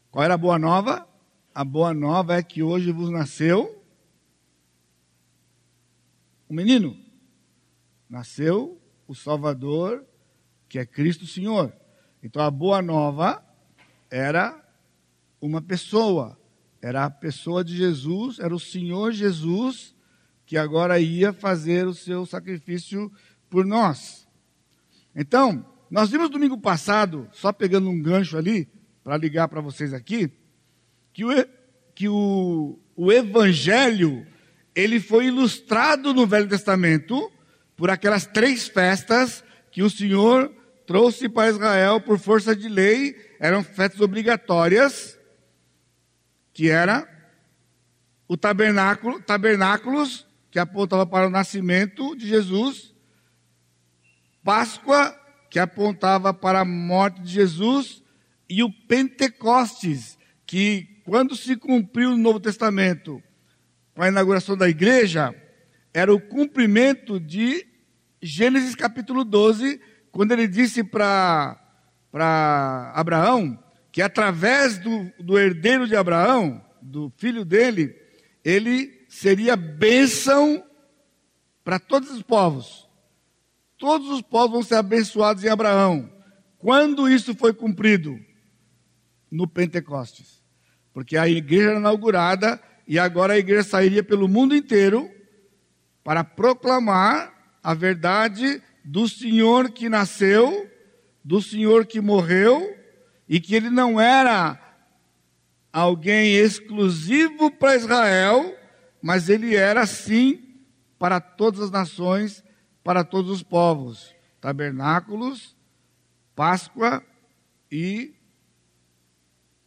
[0.09, 1.07] Qual era a boa nova?
[1.53, 3.83] A boa nova é que hoje vos nasceu
[6.49, 6.97] um menino.
[8.09, 10.03] Nasceu o Salvador,
[10.67, 11.71] que é Cristo Senhor.
[12.23, 13.45] Então a boa nova
[14.09, 14.66] era
[15.41, 16.37] uma pessoa,
[16.81, 19.95] era a pessoa de Jesus, era o Senhor Jesus
[20.45, 23.11] que agora ia fazer o seu sacrifício
[23.49, 24.25] por nós.
[25.13, 28.69] Então, nós vimos domingo passado, só pegando um gancho ali,
[29.03, 30.31] para ligar para vocês aqui,
[31.13, 31.29] que, o,
[31.93, 34.25] que o, o Evangelho,
[34.73, 37.31] ele foi ilustrado no Velho Testamento
[37.75, 40.53] por aquelas três festas que o Senhor
[40.85, 45.16] trouxe para Israel por força de lei, eram festas obrigatórias,
[46.57, 47.07] que era
[48.27, 52.95] o tabernáculo, tabernáculos, que apontava para o nascimento de Jesus,
[54.43, 55.15] Páscoa,
[55.51, 58.01] que apontava para a morte de Jesus,
[58.49, 60.17] e o Pentecostes,
[60.47, 63.21] que quando se cumpriu o Novo Testamento
[63.93, 65.35] com a inauguração da igreja,
[65.93, 67.67] era o cumprimento de
[68.19, 69.79] Gênesis capítulo 12,
[70.11, 71.55] quando ele disse para
[72.95, 73.63] Abraão
[73.97, 77.99] que através do, do herdeiro de Abraão, do filho dele,
[78.45, 80.63] ele seria bênção
[81.63, 82.87] para todos os povos.
[83.75, 86.13] Todos os povos vão ser abençoados em Abraão.
[86.59, 88.19] Quando isso foi cumprido?
[89.31, 90.43] no Pentecostes.
[90.93, 95.09] Porque a igreja era inaugurada e agora a igreja sairia pelo mundo inteiro
[96.03, 97.33] para proclamar
[97.63, 100.69] a verdade do Senhor que nasceu,
[101.25, 102.76] do Senhor que morreu
[103.27, 104.59] e que ele não era
[105.71, 108.57] alguém exclusivo para Israel,
[109.01, 110.63] mas ele era sim
[110.97, 112.43] para todas as nações,
[112.83, 114.15] para todos os povos.
[114.39, 115.55] Tabernáculos,
[116.35, 117.03] Páscoa
[117.71, 118.15] e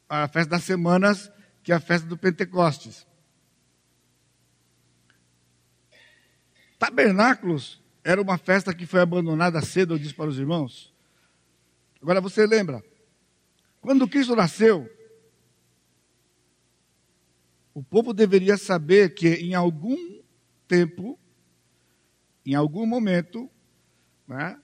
[0.09, 1.31] a festa das semanas,
[1.63, 3.07] que é a festa do Pentecostes.
[6.79, 10.93] Tabernáculos era uma festa que foi abandonada cedo, eu disse para os irmãos.
[12.01, 12.83] Agora você lembra,
[13.81, 14.89] quando Cristo nasceu,
[17.73, 20.21] o povo deveria saber que em algum
[20.67, 21.19] tempo,
[22.45, 23.51] em algum momento,
[24.27, 24.61] né,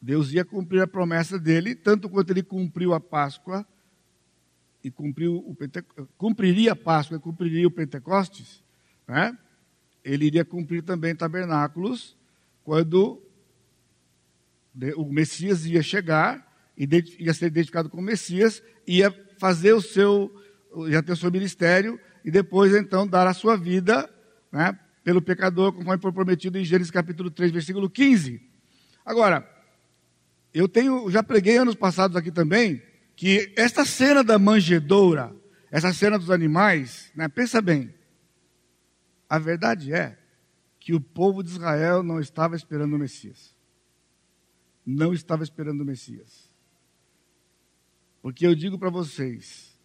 [0.00, 3.66] Deus ia cumprir a promessa dele, tanto quanto ele cumpriu a Páscoa
[4.82, 5.82] e cumpriu o Pente...
[6.16, 8.64] cumpriria a Páscoa e cumpriria o Pentecostes,
[9.06, 9.38] né?
[10.02, 12.16] ele iria cumprir também tabernáculos
[12.64, 13.22] quando
[14.96, 16.49] o Messias ia chegar,
[17.18, 20.30] ia ser identificado como Messias, ia fazer o seu,
[20.88, 24.08] ia ter o seu ministério e depois então dar a sua vida
[24.50, 28.40] né, pelo pecador, conforme foi prometido em Gênesis capítulo 3, versículo 15.
[29.04, 29.48] Agora,
[30.52, 32.82] eu tenho, já preguei anos passados aqui também,
[33.14, 35.34] que esta cena da manjedoura,
[35.70, 37.94] essa cena dos animais, né, pensa bem,
[39.28, 40.18] a verdade é
[40.80, 43.54] que o povo de Israel não estava esperando o Messias.
[44.84, 46.49] Não estava esperando o Messias.
[48.22, 49.78] Porque eu digo para vocês,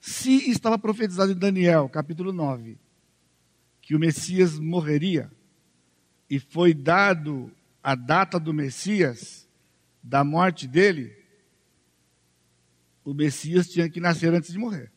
[0.00, 2.78] se estava profetizado em Daniel, capítulo 9,
[3.80, 5.30] que o Messias morreria,
[6.28, 7.50] e foi dado
[7.82, 9.48] a data do Messias,
[10.02, 11.16] da morte dele,
[13.04, 14.92] o Messias tinha que nascer antes de morrer.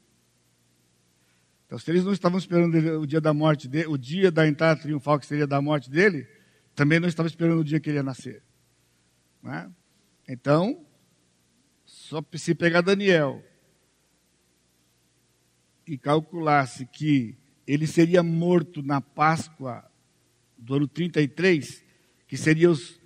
[1.65, 4.79] Então, se eles não estavam esperando o dia da morte dele, o dia da entrada
[4.79, 6.27] triunfal, que seria da morte dele,
[6.75, 8.43] também não estavam esperando o dia que ele ia nascer.
[9.45, 9.67] É?
[10.27, 10.85] Então,
[12.13, 13.43] só se pegar Daniel
[15.87, 19.83] e calculasse que ele seria morto na Páscoa
[20.55, 21.83] do ano 33,
[22.27, 23.01] que seria os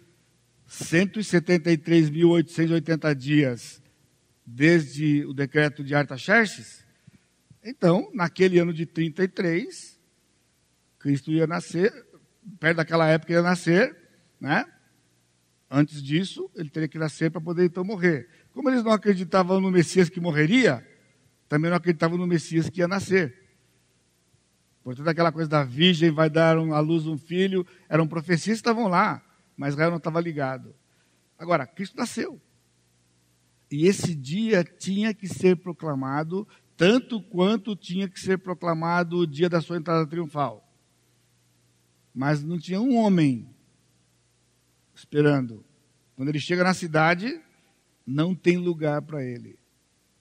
[0.68, 3.82] 173.880 dias
[4.46, 6.86] desde o decreto de Artaxerxes,
[7.64, 9.98] então, naquele ano de 33,
[11.00, 11.94] Cristo ia nascer,
[12.60, 13.96] perto daquela época ia nascer,
[14.38, 14.66] né?
[15.72, 18.37] Antes disso, ele teria que nascer para poder então morrer.
[18.58, 20.84] Como eles não acreditavam no Messias que morreria,
[21.48, 23.40] também não acreditavam no Messias que ia nascer.
[24.84, 28.88] Portanto, aquela coisa da virgem vai dar à luz um filho, eram profecias que estavam
[28.88, 29.24] lá,
[29.56, 30.74] mas Israel não estava ligado.
[31.38, 32.42] Agora, Cristo nasceu.
[33.70, 39.48] E esse dia tinha que ser proclamado tanto quanto tinha que ser proclamado o dia
[39.48, 40.68] da sua entrada triunfal.
[42.12, 43.48] Mas não tinha um homem
[44.96, 45.64] esperando.
[46.16, 47.40] Quando ele chega na cidade,
[48.08, 49.60] não tem lugar para ele.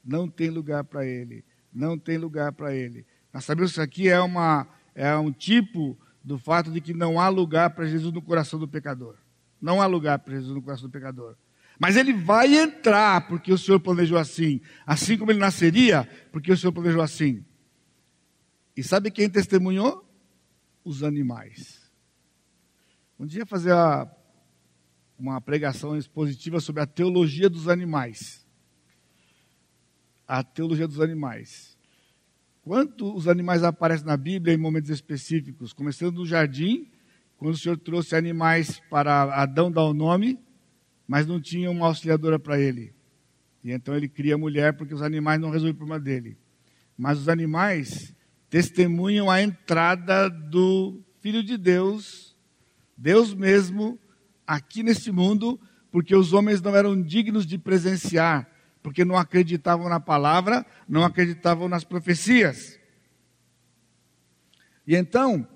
[0.04, 1.44] Não tem lugar para ele.
[1.72, 3.06] Não tem lugar para ele.
[3.32, 7.20] Nós sabemos que isso aqui é, uma, é um tipo do fato de que não
[7.20, 9.14] há lugar para Jesus no coração do pecador.
[9.60, 11.36] Não há lugar para Jesus no coração do pecador.
[11.78, 14.60] Mas ele vai entrar porque o Senhor planejou assim.
[14.84, 17.44] Assim como ele nasceria, porque o Senhor planejou assim.
[18.76, 20.04] E sabe quem testemunhou?
[20.84, 21.90] Os animais.
[23.18, 24.10] Um dia fazer a,
[25.18, 28.46] uma pregação expositiva sobre a teologia dos animais.
[30.26, 31.76] A teologia dos animais.
[32.62, 36.90] Quanto os animais aparecem na Bíblia em momentos específicos, começando no jardim,
[37.36, 40.38] quando o Senhor trouxe animais para Adão dar o nome,
[41.06, 42.92] mas não tinha uma auxiliadora para ele.
[43.62, 46.36] E então ele cria a mulher porque os animais não resolvem o problema dele.
[46.96, 48.14] Mas os animais
[48.48, 52.36] testemunham a entrada do Filho de Deus,
[52.96, 53.98] Deus mesmo,
[54.46, 58.48] aqui neste mundo, porque os homens não eram dignos de presenciar,
[58.82, 62.78] porque não acreditavam na palavra, não acreditavam nas profecias.
[64.86, 65.46] E então,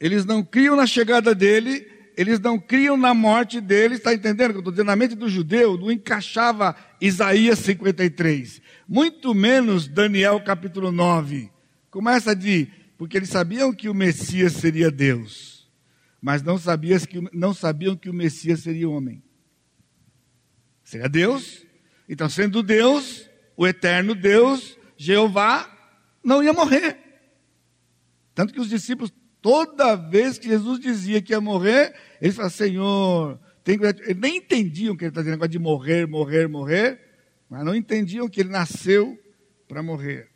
[0.00, 4.58] eles não criam na chegada dele, eles não criam na morte deles, está entendendo que
[4.58, 4.86] estou dizendo?
[4.86, 11.50] Na mente do judeu não encaixava Isaías 53, muito menos Daniel capítulo 9.
[11.90, 15.51] Começa de, porque eles sabiam que o Messias seria Deus,
[16.22, 19.22] mas não, sabias que, não sabiam que o Messias seria homem.
[20.82, 21.66] Seria Deus,
[22.08, 25.68] então sendo Deus, o eterno Deus, Jeová,
[26.24, 26.96] não ia morrer.
[28.34, 33.40] Tanto que os discípulos Toda vez que Jesus dizia que ia morrer, eles falavam, Senhor,
[33.64, 37.00] tem Eles nem entendiam que ele está dizendo negócio de morrer, morrer, morrer,
[37.50, 39.18] mas não entendiam que ele nasceu
[39.66, 40.28] para morrer.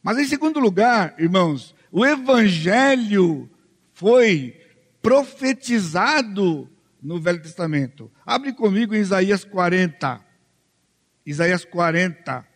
[0.00, 3.50] Mas em segundo lugar, irmãos, o Evangelho
[3.92, 4.61] foi
[5.02, 6.70] profetizado
[7.02, 8.10] no Velho Testamento.
[8.24, 10.24] Abre comigo em Isaías 40.
[11.26, 12.46] Isaías 40,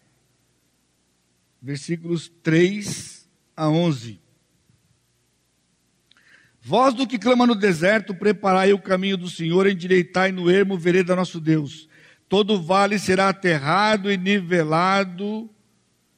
[1.61, 4.21] versículos 3 a 11.
[6.61, 11.15] Vós do que clama no deserto, preparai o caminho do Senhor, endireitai no ermo vereda
[11.15, 11.89] nosso Deus.
[12.29, 15.49] Todo vale será aterrado e nivelado,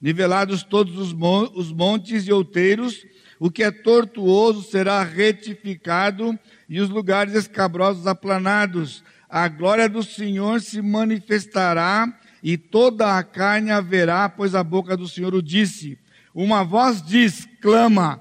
[0.01, 3.05] nivelados todos os montes e outeiros,
[3.39, 9.03] o que é tortuoso será retificado e os lugares escabrosos aplanados.
[9.29, 12.13] A glória do Senhor se manifestará
[12.43, 15.99] e toda a carne haverá, pois a boca do Senhor o disse.
[16.35, 18.21] Uma voz diz, clama,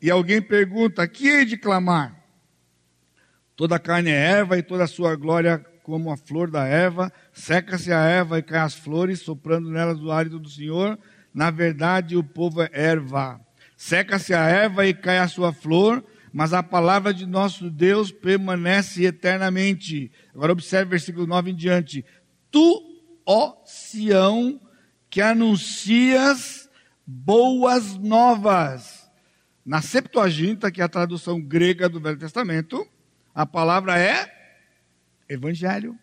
[0.00, 2.16] e alguém pergunta: que hei de clamar?
[3.56, 7.10] Toda a carne é erva e toda a sua glória como a flor da erva,
[7.32, 10.98] seca-se a erva e cai as flores, soprando nelas o hálito do Senhor.
[11.32, 13.40] Na verdade, o povo é erva.
[13.78, 19.04] Seca-se a erva e cai a sua flor, mas a palavra de nosso Deus permanece
[19.04, 20.10] eternamente.
[20.34, 22.04] Agora observe o versículo 9 em diante.
[22.50, 24.60] Tu, ó Sião,
[25.08, 26.68] que anuncias
[27.06, 29.08] boas novas.
[29.64, 32.84] Na Septuaginta, que é a tradução grega do Velho Testamento,
[33.32, 34.28] a palavra é
[35.28, 35.96] evangelho.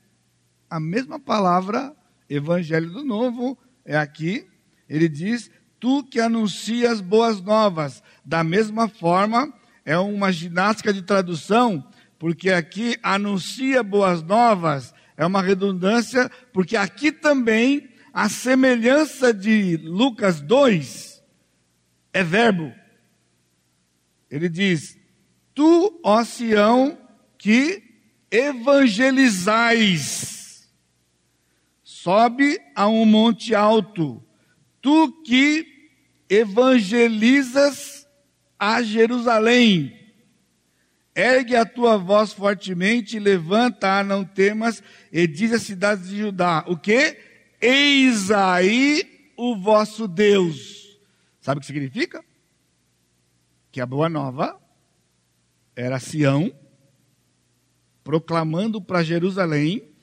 [0.69, 1.93] A mesma palavra,
[2.29, 4.47] evangelho do Novo, é aqui.
[4.87, 5.51] Ele diz:
[5.85, 8.01] Tu que anuncias boas novas.
[8.25, 9.53] Da mesma forma,
[9.85, 17.11] é uma ginástica de tradução, porque aqui anuncia boas novas, é uma redundância, porque aqui
[17.11, 21.23] também a semelhança de Lucas 2
[22.11, 22.73] é verbo.
[24.27, 24.97] Ele diz:
[25.53, 26.97] Tu, ó Sião,
[27.37, 27.83] que
[28.31, 30.67] evangelizais,
[31.83, 34.25] sobe a um monte alto,
[34.81, 35.74] tu que
[36.29, 38.07] evangelizas
[38.57, 39.99] a Jerusalém.
[41.15, 46.77] Ergue a tua voz fortemente, levanta, não temas, e diz às cidades de Judá: O
[46.77, 47.17] que?
[47.61, 50.99] Eis aí o vosso Deus.
[51.39, 52.23] Sabe o que significa?
[53.71, 54.59] Que a boa nova
[55.75, 56.53] era Sião,
[58.03, 59.95] proclamando para Jerusalém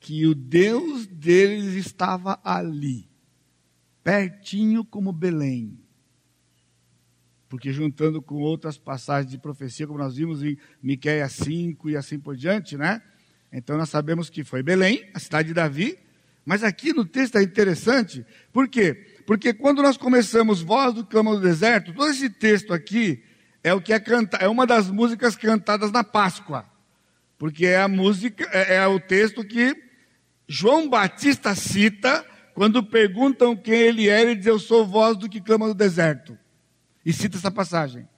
[0.00, 3.07] que o Deus deles estava ali,
[4.08, 5.78] pertinho como Belém.
[7.46, 12.18] Porque juntando com outras passagens de profecia, como nós vimos em Miqueias 5 e assim
[12.18, 13.02] por diante, né?
[13.52, 15.98] Então nós sabemos que foi Belém, a cidade de Davi,
[16.42, 18.94] mas aqui no texto é interessante, por quê?
[19.26, 23.22] Porque quando nós começamos Voz do Cama do Deserto, todo esse texto aqui
[23.62, 26.64] é o que é canta, é uma das músicas cantadas na Páscoa.
[27.36, 29.76] Porque é a música, é, é o texto que
[30.48, 32.24] João Batista cita
[32.58, 36.36] quando perguntam quem ele é, ele diz: Eu sou voz do que clama no deserto.
[37.06, 38.08] E cita essa passagem.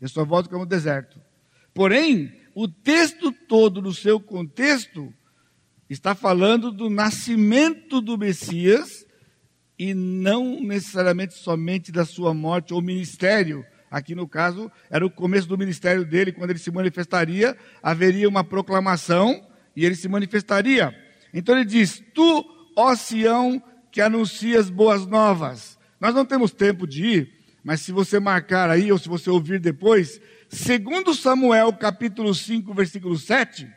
[0.00, 1.20] Eu sou voz do que clama no deserto.
[1.74, 5.12] Porém, o texto todo, no seu contexto,
[5.90, 9.04] está falando do nascimento do Messias
[9.78, 13.66] e não necessariamente somente da sua morte ou ministério.
[13.90, 18.42] Aqui no caso, era o começo do ministério dele, quando ele se manifestaria, haveria uma
[18.42, 20.90] proclamação e ele se manifestaria.
[21.34, 23.62] Então ele diz: Tu, ó Sião,
[23.94, 25.78] que anuncias boas novas.
[26.00, 27.32] Nós não temos tempo de ir,
[27.62, 33.16] mas se você marcar aí, ou se você ouvir depois, segundo Samuel, capítulo 5, versículo
[33.16, 33.70] 7,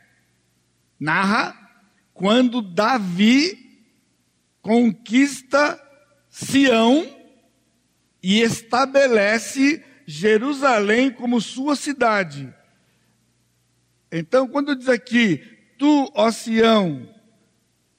[0.98, 1.56] narra
[2.12, 3.80] quando Davi
[4.60, 5.80] conquista
[6.28, 7.06] Sião
[8.20, 12.52] e estabelece Jerusalém como sua cidade.
[14.10, 15.36] Então, quando diz aqui,
[15.78, 17.08] tu, ó Sião,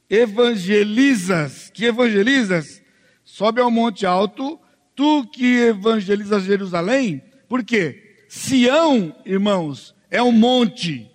[0.10, 2.82] evangelizas, que evangelizas,
[3.24, 4.60] sobe ao monte alto,
[4.96, 8.26] tu que evangelizas Jerusalém, por quê?
[8.28, 11.10] Sião, irmãos, é um monte,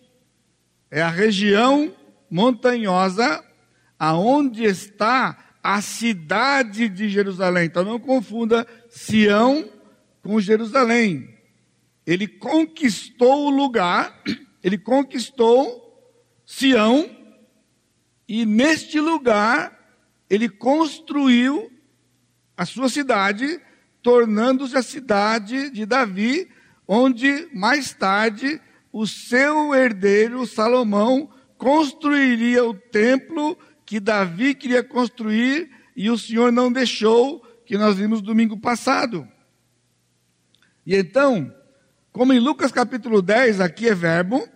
[0.90, 1.94] é a região
[2.30, 3.44] montanhosa
[3.98, 7.66] aonde está a cidade de Jerusalém.
[7.66, 9.68] Então não confunda Sião
[10.22, 11.28] com Jerusalém.
[12.06, 14.22] Ele conquistou o lugar,
[14.62, 15.82] ele conquistou
[16.44, 17.08] Sião,
[18.28, 19.78] e neste lugar,
[20.28, 21.70] ele construiu
[22.56, 23.60] a sua cidade,
[24.02, 26.48] tornando-se a cidade de Davi,
[26.86, 28.60] onde mais tarde
[28.92, 36.72] o seu herdeiro Salomão construiria o templo que Davi queria construir e o Senhor não
[36.72, 39.26] deixou, que nós vimos domingo passado.
[40.86, 41.54] E então,
[42.12, 44.46] como em Lucas capítulo 10, aqui é verbo,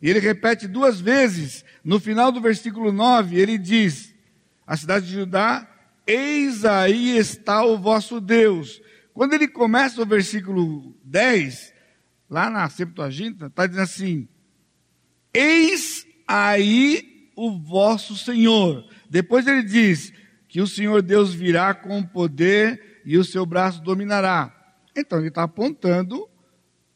[0.00, 4.14] e ele repete duas vezes, no final do versículo 9, ele diz:
[4.66, 5.66] A cidade de Judá,
[6.06, 8.78] eis aí está o vosso Deus.
[9.14, 11.72] Quando ele começa o versículo 10,
[12.28, 14.28] lá na Septuaginta, está dizendo assim:
[15.32, 18.84] Eis aí o vosso Senhor.
[19.08, 20.12] Depois ele diz
[20.46, 24.54] que o Senhor Deus virá com poder e o seu braço dominará.
[24.94, 26.28] Então ele está apontando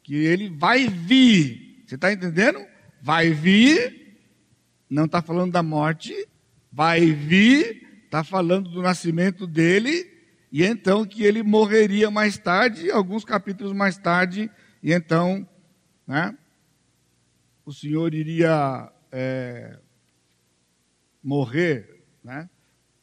[0.02, 1.82] que ele vai vir.
[1.86, 2.60] Você está entendendo?
[3.02, 4.01] vai vir,
[4.92, 6.28] não está falando da morte,
[6.70, 10.06] vai vir, está falando do nascimento dele,
[10.50, 14.50] e então que ele morreria mais tarde, alguns capítulos mais tarde,
[14.82, 15.48] e então,
[16.06, 16.36] né,
[17.64, 19.78] o Senhor iria é,
[21.22, 22.50] morrer, né,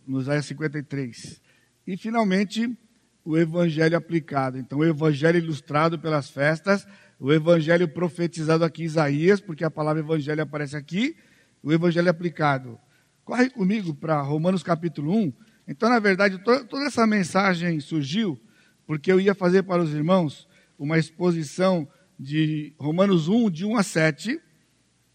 [0.06, 1.42] no Isaías 53.
[1.88, 2.78] E finalmente,
[3.26, 4.58] o evangelho aplicado.
[4.60, 6.86] Então, o evangelho ilustrado pelas festas
[7.20, 11.18] o evangelho profetizado aqui em Isaías, porque a palavra evangelho aparece aqui,
[11.62, 12.80] o evangelho aplicado.
[13.24, 15.34] Corre comigo para Romanos capítulo 1.
[15.68, 18.40] Então, na verdade, toda, toda essa mensagem surgiu
[18.86, 20.48] porque eu ia fazer para os irmãos
[20.78, 21.88] uma exposição
[22.18, 24.42] de Romanos 1, de 1 a 7.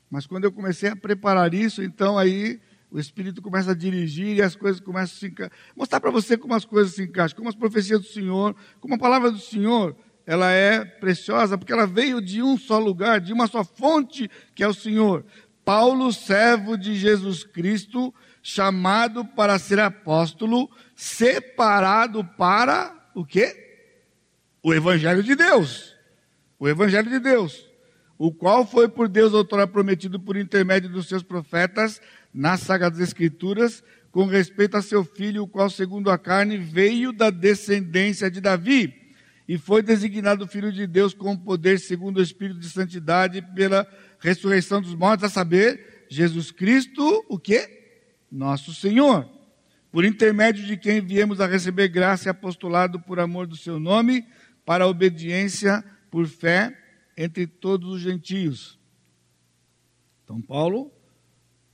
[0.08, 4.42] Mas quando eu comecei a preparar isso, então aí o Espírito começa a dirigir e
[4.42, 5.58] as coisas começam a se encaixar.
[5.74, 8.98] Mostrar para você como as coisas se encaixam, como as profecias do Senhor, como a
[8.98, 13.48] palavra do Senhor, ela é preciosa, porque ela veio de um só lugar, de uma
[13.48, 15.24] só fonte, que é o Senhor.
[15.64, 23.80] Paulo, servo de Jesus Cristo, chamado para ser apóstolo, separado para o quê?
[24.62, 25.94] O Evangelho de Deus.
[26.58, 27.66] O Evangelho de Deus.
[28.18, 32.00] O qual foi por Deus outrora prometido por intermédio dos seus profetas
[32.32, 37.30] nas Sagradas Escrituras, com respeito a seu filho, o qual, segundo a carne, veio da
[37.30, 39.03] descendência de Davi,
[39.46, 43.86] e foi designado filho de Deus com poder, segundo o Espírito de Santidade, pela
[44.18, 47.68] ressurreição dos mortos, a saber, Jesus Cristo, o que?
[48.30, 49.28] Nosso Senhor.
[49.92, 54.26] Por intermédio de quem viemos a receber graça e apostolado por amor do seu nome,
[54.64, 56.76] para a obediência por fé
[57.16, 58.78] entre todos os gentios.
[60.24, 60.90] Então, Paulo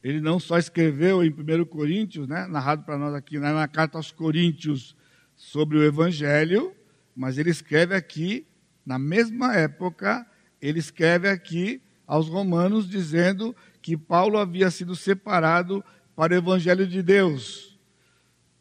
[0.03, 3.99] ele não só escreveu em 1 Coríntios, né, narrado para nós aqui né, na carta
[3.99, 4.97] aos Coríntios,
[5.37, 6.75] sobre o Evangelho,
[7.15, 8.47] mas ele escreve aqui,
[8.85, 10.27] na mesma época,
[10.61, 15.85] ele escreve aqui aos Romanos, dizendo que Paulo havia sido separado
[16.15, 17.79] para o Evangelho de Deus.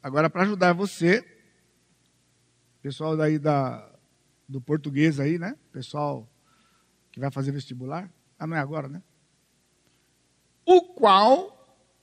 [0.02, 1.26] Agora, para ajudar você,
[2.82, 3.92] pessoal daí da,
[4.48, 5.56] do português aí, né?
[5.72, 6.30] Pessoal
[7.12, 8.10] que vai fazer vestibular.
[8.38, 9.02] Ah, não é agora, né?
[10.70, 11.58] o qual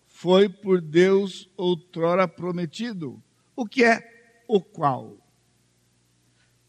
[0.08, 3.22] foi por Deus outrora prometido.
[3.54, 4.02] O que é
[4.48, 5.16] o qual?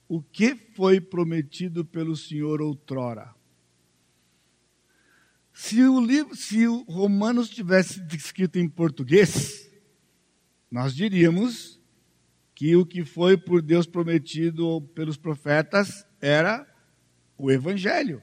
[0.07, 3.35] O que foi prometido pelo Senhor outrora?
[5.53, 9.69] Se o livro, se o Romanos tivesse escrito em português,
[10.69, 11.81] nós diríamos
[12.53, 16.65] que o que foi por Deus prometido pelos profetas era
[17.37, 18.21] o Evangelho.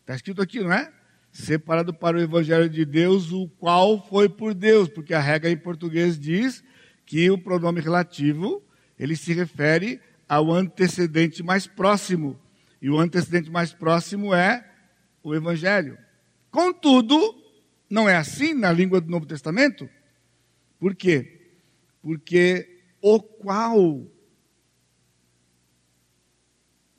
[0.00, 0.92] Está escrito aqui, não é?
[1.32, 5.56] separado para o Evangelho de Deus, o qual foi por Deus, porque a regra em
[5.56, 6.64] português diz
[7.06, 8.62] que o pronome relativo
[8.98, 12.38] ele se refere ao antecedente mais próximo,
[12.80, 14.64] e o antecedente mais próximo é
[15.22, 15.98] o Evangelho.
[16.50, 17.16] Contudo,
[17.88, 19.88] não é assim na língua do Novo Testamento?
[20.78, 21.50] Por quê?
[22.02, 24.06] Porque o qual,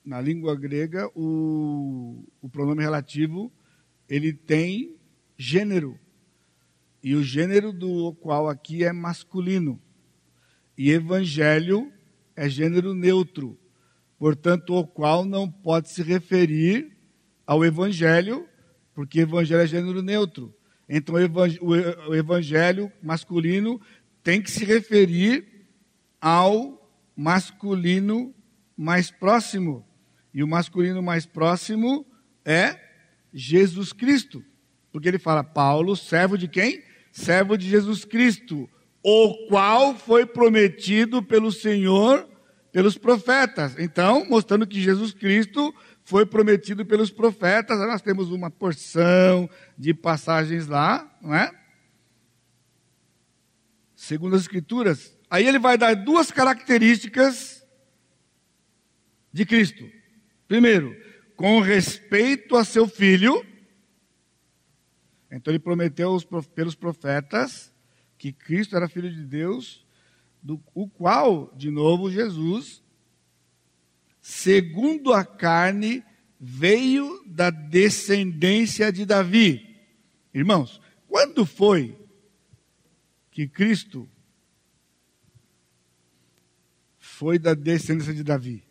[0.03, 3.51] na língua grega, o, o pronome relativo
[4.09, 4.97] ele tem
[5.37, 5.97] gênero.
[7.01, 9.79] E o gênero do qual aqui é masculino.
[10.77, 11.93] E evangelho
[12.39, 13.59] é gênero neutro.
[14.17, 16.97] Portanto, o qual não pode se referir
[17.45, 18.47] ao evangelho,
[18.95, 20.55] porque evangelho é gênero neutro.
[20.87, 23.79] Então, o evangelho masculino
[24.23, 25.67] tem que se referir
[26.21, 28.33] ao masculino
[28.77, 29.85] mais próximo.
[30.33, 32.05] E o masculino mais próximo
[32.45, 32.79] é
[33.33, 34.41] Jesus Cristo.
[34.93, 36.81] Porque ele fala, Paulo, servo de quem?
[37.11, 38.69] Servo de Jesus Cristo,
[39.03, 42.28] o qual foi prometido pelo Senhor,
[42.71, 43.77] pelos profetas.
[43.77, 50.67] Então, mostrando que Jesus Cristo foi prometido pelos profetas, nós temos uma porção de passagens
[50.67, 51.51] lá, não é?
[53.95, 55.15] Segundo as Escrituras.
[55.29, 57.65] Aí ele vai dar duas características
[59.31, 59.89] de Cristo.
[60.47, 60.95] Primeiro,
[61.35, 63.45] com respeito a seu filho.
[65.31, 66.17] Então ele prometeu
[66.55, 67.71] pelos profetas
[68.17, 69.85] que Cristo era filho de Deus,
[70.41, 72.83] do o qual, de novo, Jesus,
[74.21, 76.03] segundo a carne,
[76.39, 79.77] veio da descendência de Davi.
[80.33, 81.97] Irmãos, quando foi
[83.31, 84.07] que Cristo
[86.97, 88.69] foi da descendência de Davi?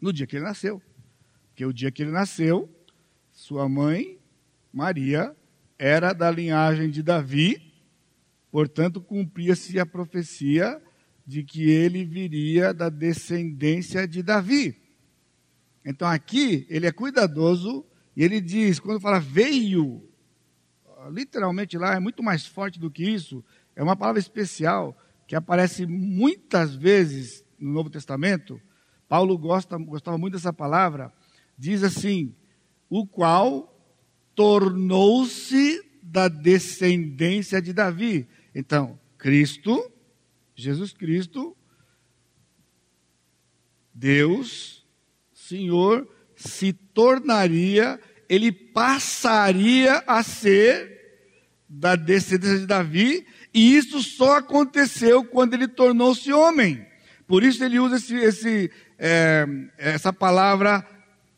[0.00, 0.82] no dia que ele nasceu.
[1.48, 2.70] Porque o dia que ele nasceu,
[3.32, 4.18] sua mãe,
[4.72, 5.34] Maria,
[5.78, 7.75] era da linhagem de Davi,
[8.56, 10.80] portanto, cumpria-se a profecia
[11.26, 14.80] de que ele viria da descendência de Davi.
[15.84, 17.84] Então aqui ele é cuidadoso
[18.16, 20.08] e ele diz, quando fala veio,
[21.10, 23.44] literalmente lá é muito mais forte do que isso,
[23.74, 24.96] é uma palavra especial
[25.26, 28.58] que aparece muitas vezes no Novo Testamento,
[29.06, 31.12] Paulo gosta, gostava muito dessa palavra,
[31.58, 32.34] diz assim:
[32.88, 33.78] o qual
[34.34, 38.26] tornou-se da descendência de Davi.
[38.58, 39.92] Então, Cristo,
[40.54, 41.54] Jesus Cristo,
[43.92, 44.82] Deus,
[45.34, 48.00] Senhor, se tornaria,
[48.30, 50.90] ele passaria a ser
[51.68, 56.86] da descendência de Davi, e isso só aconteceu quando ele tornou-se homem.
[57.26, 59.46] Por isso ele usa esse, esse, é,
[59.76, 60.82] essa palavra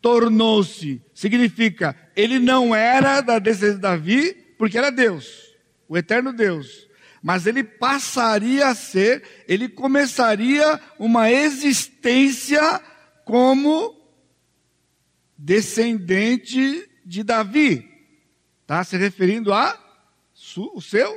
[0.01, 1.03] tornou-se.
[1.13, 5.57] Significa, ele não era da descendência de Davi, porque era Deus,
[5.89, 6.87] o eterno Deus.
[7.29, 12.81] Mas ele passaria a ser, ele começaria uma existência
[13.23, 13.95] como
[15.37, 17.87] descendente de Davi.
[18.63, 19.79] Está se referindo a
[20.75, 21.15] o seu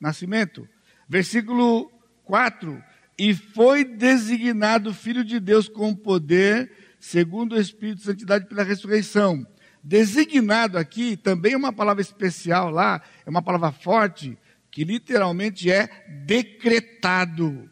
[0.00, 0.66] nascimento.
[1.06, 1.92] Versículo
[2.24, 2.82] 4:
[3.18, 9.46] E foi designado Filho de Deus com poder, segundo o Espírito de Santidade pela ressurreição.
[9.84, 14.38] Designado aqui também é uma palavra especial lá, é uma palavra forte,
[14.76, 15.88] que literalmente é
[16.26, 17.66] decretado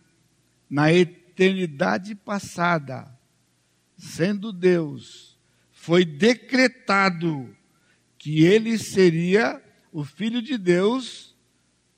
[0.70, 3.14] na eternidade passada,
[3.94, 5.38] sendo Deus,
[5.70, 7.54] foi decretado
[8.16, 11.36] que ele seria o Filho de Deus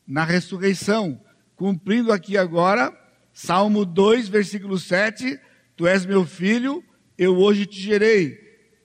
[0.05, 1.23] na ressurreição,
[1.55, 2.93] cumprindo aqui agora
[3.33, 5.39] Salmo 2, versículo 7,
[5.77, 6.83] Tu és meu filho,
[7.17, 8.37] eu hoje te gerei.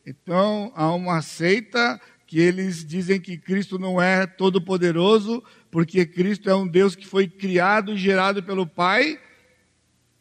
[0.05, 6.55] Então, há uma seita que eles dizem que Cristo não é todo-poderoso, porque Cristo é
[6.55, 9.17] um Deus que foi criado e gerado pelo Pai.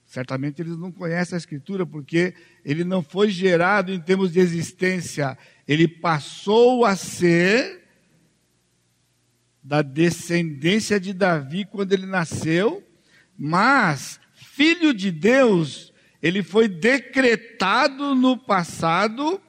[0.06, 2.34] Certamente eles não conhecem a Escritura, porque
[2.64, 5.36] ele não foi gerado em termos de existência,
[5.66, 7.80] ele passou a ser
[9.62, 12.82] da descendência de Davi quando ele nasceu,
[13.36, 15.92] mas filho de Deus,
[16.22, 19.40] ele foi decretado no passado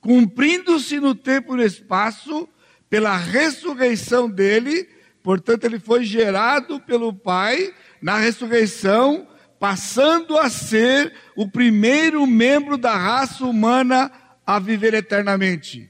[0.00, 2.48] cumprindo-se no tempo e no espaço
[2.90, 4.88] pela ressurreição dele,
[5.22, 12.96] portanto, ele foi gerado pelo Pai na ressurreição, passando a ser o primeiro membro da
[12.96, 14.10] raça humana
[14.44, 15.88] a viver eternamente.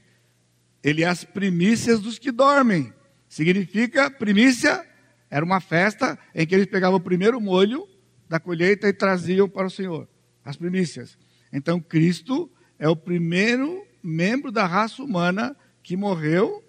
[0.83, 2.93] Ele é as primícias dos que dormem.
[3.27, 4.85] Significa, primícia
[5.29, 7.87] era uma festa em que eles pegavam o primeiro molho
[8.29, 10.07] da colheita e traziam para o Senhor,
[10.45, 11.17] as primícias.
[11.51, 16.63] Então, Cristo é o primeiro membro da raça humana que morreu,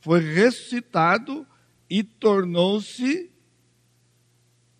[0.00, 1.46] foi ressuscitado
[1.88, 3.30] e tornou-se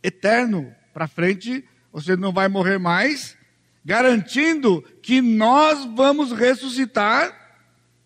[0.03, 3.37] eterno para frente, você não vai morrer mais,
[3.85, 7.35] garantindo que nós vamos ressuscitar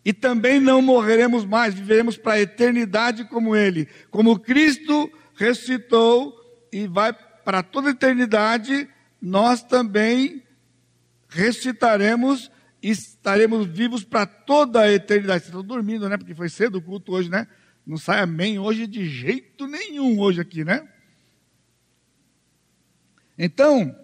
[0.04, 3.88] e também não morreremos mais, viveremos para a eternidade como Ele.
[4.10, 6.34] Como Cristo ressuscitou
[6.72, 8.88] e vai para toda a eternidade,
[9.20, 10.42] nós também
[11.28, 12.50] ressuscitaremos
[12.82, 15.40] estaremos vivos para toda a eternidade.
[15.40, 16.16] Vocês estão dormindo, né?
[16.16, 17.46] Porque foi cedo o culto hoje, né?
[17.88, 20.86] Não sai amém hoje de jeito nenhum hoje aqui, né?
[23.38, 23.96] Então,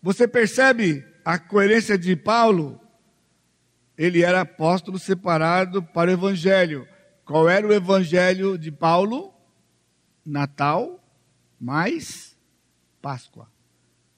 [0.00, 2.80] você percebe a coerência de Paulo?
[3.98, 6.88] Ele era apóstolo separado para o evangelho.
[7.26, 9.34] Qual era o evangelho de Paulo?
[10.24, 11.04] Natal
[11.60, 12.34] mais
[13.02, 13.52] Páscoa.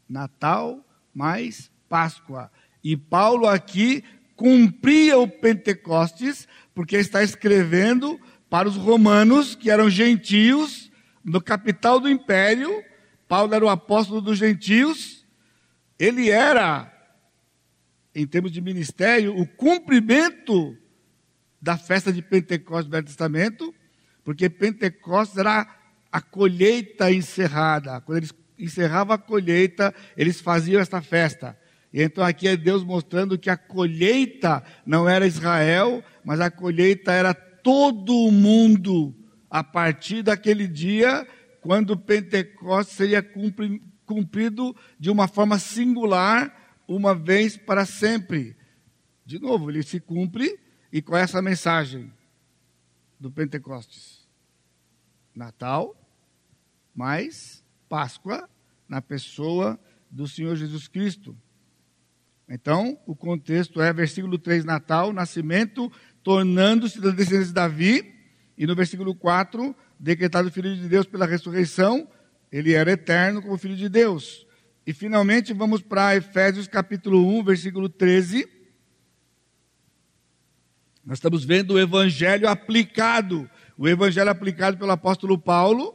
[0.09, 2.53] Natal mais Páscoa.
[2.85, 4.05] E Paulo aqui
[4.37, 10.91] cumpria o Pentecostes, porque está escrevendo para os romanos, que eram gentios,
[11.25, 12.83] no capital do império.
[13.29, 15.27] Paulo era o apóstolo dos gentios.
[15.99, 16.93] Ele era,
[18.15, 20.77] em termos de ministério, o cumprimento
[21.61, 23.75] da festa de Pentecostes do Velho Testamento,
[24.23, 25.67] porque Pentecostes era
[26.13, 28.01] a colheita encerrada.
[28.01, 31.59] Quando eles encerravam a colheita, eles faziam esta festa.
[31.93, 37.13] E então aqui é Deus mostrando que a colheita não era Israel, mas a colheita
[37.13, 37.35] era
[37.67, 39.13] todo mundo
[39.51, 41.27] a partir daquele dia,
[41.61, 43.21] quando Pentecostes seria
[44.05, 48.57] cumprido de uma forma singular, uma vez para sempre.
[49.25, 50.61] De novo, ele se cumpre,
[50.93, 52.13] e qual é essa mensagem
[53.19, 54.25] do Pentecostes?
[55.35, 56.01] Natal,
[56.95, 58.49] mais Páscoa
[58.89, 59.77] na pessoa
[60.09, 61.37] do Senhor Jesus Cristo.
[62.49, 65.91] Então, o contexto é versículo 3, Natal, nascimento,
[66.27, 68.13] tornando-se da descendência de Davi,
[68.59, 72.09] e no versículo 4, decretado filho de Deus pela ressurreição,
[72.51, 74.45] ele era eterno como filho de Deus.
[74.85, 78.45] E finalmente vamos para Efésios capítulo 1, versículo 13.
[81.05, 83.49] Nós estamos vendo o evangelho aplicado,
[83.79, 85.95] o evangelho aplicado pelo apóstolo Paulo,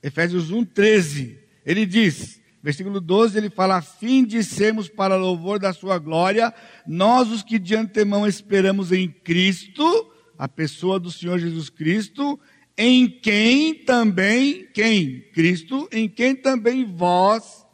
[0.00, 1.40] Efésios 1, 13.
[1.66, 6.54] Ele diz: Versículo 12, ele fala, a fim de sermos para louvor da sua glória,
[6.86, 12.38] nós os que de antemão esperamos em Cristo, a pessoa do Senhor Jesus Cristo,
[12.78, 15.22] em quem também, quem?
[15.32, 17.66] Cristo, em quem também vós,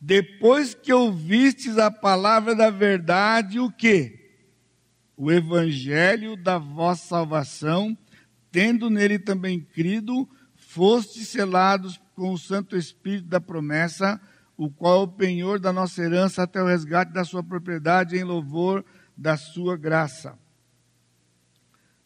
[0.00, 4.18] depois que ouvistes a palavra da verdade, o que?
[5.14, 7.96] O evangelho da vossa salvação,
[8.50, 14.20] tendo nele também crido, fostes selados com o Santo Espírito da promessa,
[14.54, 18.22] o qual é o penhor da nossa herança até o resgate da sua propriedade em
[18.22, 18.84] louvor
[19.16, 20.38] da sua graça.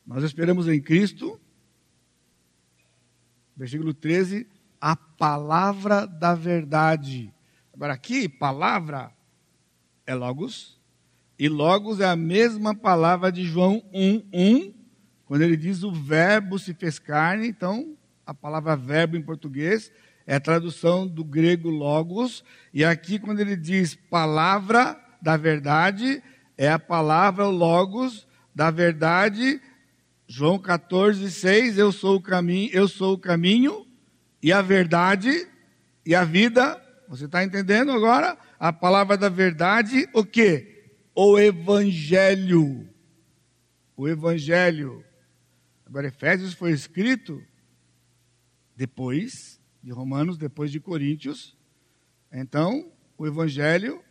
[0.06, 1.40] Nós esperamos em Cristo,
[3.56, 4.46] versículo 13,
[4.80, 7.34] a palavra da verdade.
[7.72, 9.12] Agora, aqui, palavra
[10.06, 10.80] é Logos,
[11.36, 14.74] e Logos é a mesma palavra de João 1, 1,
[15.26, 17.96] quando ele diz o verbo se fez carne, então
[18.26, 19.92] a palavra verbo em português
[20.27, 26.22] é a tradução do grego logos, e aqui quando ele diz palavra da verdade,
[26.57, 29.61] é a palavra logos da verdade,
[30.27, 33.87] João 14, 6, eu sou o caminho, eu sou o caminho
[34.43, 35.47] e a verdade
[36.05, 36.81] e a vida.
[37.09, 38.39] Você está entendendo agora?
[38.59, 40.87] A palavra da verdade, o que?
[41.14, 42.89] O evangelho.
[43.97, 45.05] O evangelho.
[45.85, 47.43] Agora, Efésios foi escrito
[48.75, 49.53] depois
[49.85, 51.55] de Romanos, depois de Coríntios.
[52.32, 54.03] Então, o Evangelho,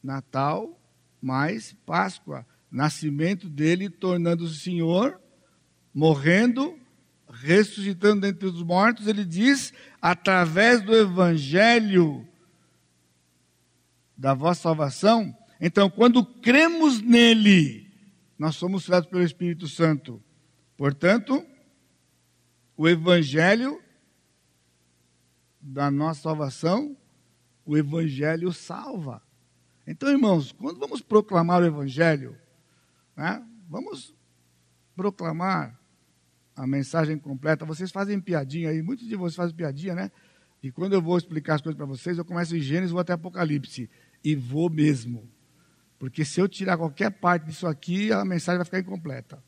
[0.00, 0.80] Natal,
[1.20, 5.20] mais Páscoa, nascimento dele, tornando-se Senhor,
[5.92, 6.78] morrendo,
[7.28, 12.24] ressuscitando entre os mortos, ele diz, através do Evangelho
[14.16, 15.36] da vossa salvação.
[15.60, 17.90] Então, quando cremos nele,
[18.38, 20.22] nós somos selados pelo Espírito Santo.
[20.76, 21.44] Portanto,
[22.76, 23.82] o Evangelho
[25.66, 26.96] da nossa salvação,
[27.64, 29.20] o Evangelho salva.
[29.86, 32.36] Então, irmãos, quando vamos proclamar o Evangelho,
[33.16, 34.14] né, vamos
[34.94, 35.78] proclamar
[36.54, 37.64] a mensagem completa.
[37.64, 40.10] Vocês fazem piadinha aí, muitos de vocês fazem piadinha, né?
[40.62, 43.12] E quando eu vou explicar as coisas para vocês, eu começo em Gênesis, vou até
[43.12, 43.90] Apocalipse.
[44.24, 45.28] E vou mesmo.
[45.98, 49.42] Porque se eu tirar qualquer parte disso aqui, a mensagem vai ficar incompleta.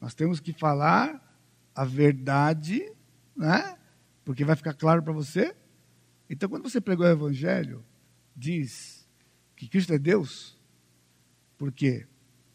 [0.00, 1.22] Nós temos que falar
[1.74, 2.82] a verdade,
[3.34, 3.76] né?
[4.26, 5.54] Porque vai ficar claro para você.
[6.28, 7.84] Então, quando você pregou o Evangelho,
[8.34, 9.08] diz
[9.54, 10.58] que Cristo é Deus,
[11.56, 12.04] porque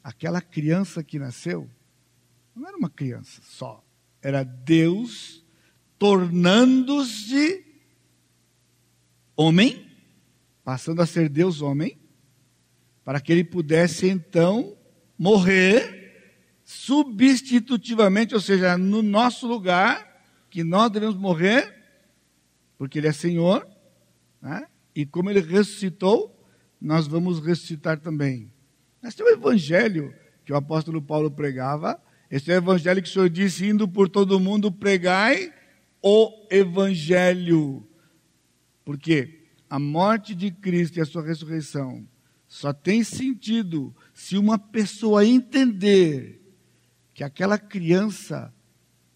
[0.03, 1.69] aquela criança que nasceu
[2.53, 3.82] não era uma criança só,
[4.22, 5.45] era Deus
[5.97, 7.65] tornando-se
[9.34, 9.89] homem,
[10.65, 11.97] passando a ser Deus homem,
[13.05, 14.78] para que ele pudesse então
[15.17, 20.11] morrer substitutivamente, ou seja, no nosso lugar,
[20.52, 21.74] que nós devemos morrer,
[22.78, 23.66] porque Ele é Senhor,
[24.41, 24.68] né?
[24.93, 26.38] e como Ele ressuscitou,
[26.80, 28.52] nós vamos ressuscitar também.
[29.02, 31.99] Esse é o evangelho que o apóstolo Paulo pregava,
[32.30, 35.54] esse é o evangelho que o Senhor disse, indo por todo mundo, pregai
[36.02, 37.88] o evangelho.
[38.84, 42.06] Porque a morte de Cristo e a sua ressurreição
[42.45, 46.41] só tem sentido se uma pessoa entender
[47.14, 48.54] que aquela criança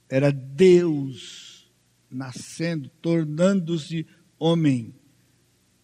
[0.09, 1.71] era Deus
[2.09, 4.93] nascendo, tornando-se homem,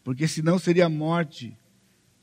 [0.04, 1.58] porque senão seria morte.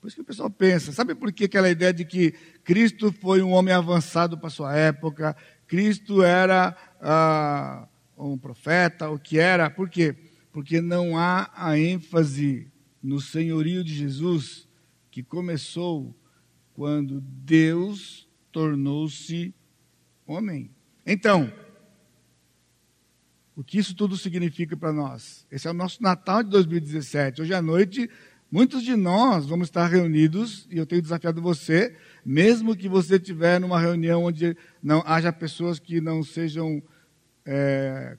[0.01, 2.33] Por isso que o pessoal pensa, sabe por que aquela ideia de que
[2.63, 5.37] Cristo foi um homem avançado para sua época,
[5.67, 9.69] Cristo era ah, um profeta, o que era?
[9.69, 10.15] Por quê?
[10.53, 12.71] Porque não há a ênfase
[13.03, 14.69] no senhorio de Jesus
[15.11, 16.17] que começou
[16.75, 19.53] quando Deus tornou-se
[20.27, 20.71] homem.
[21.05, 21.53] Então,
[23.59, 25.45] o que isso tudo significa para nós?
[25.51, 27.43] Esse é o nosso Natal de 2017.
[27.43, 28.09] Hoje à noite,
[28.49, 33.59] muitos de nós vamos estar reunidos, e eu tenho desafiado você, mesmo que você estiver
[33.61, 36.81] numa reunião onde não haja pessoas que não sejam
[37.45, 38.17] é,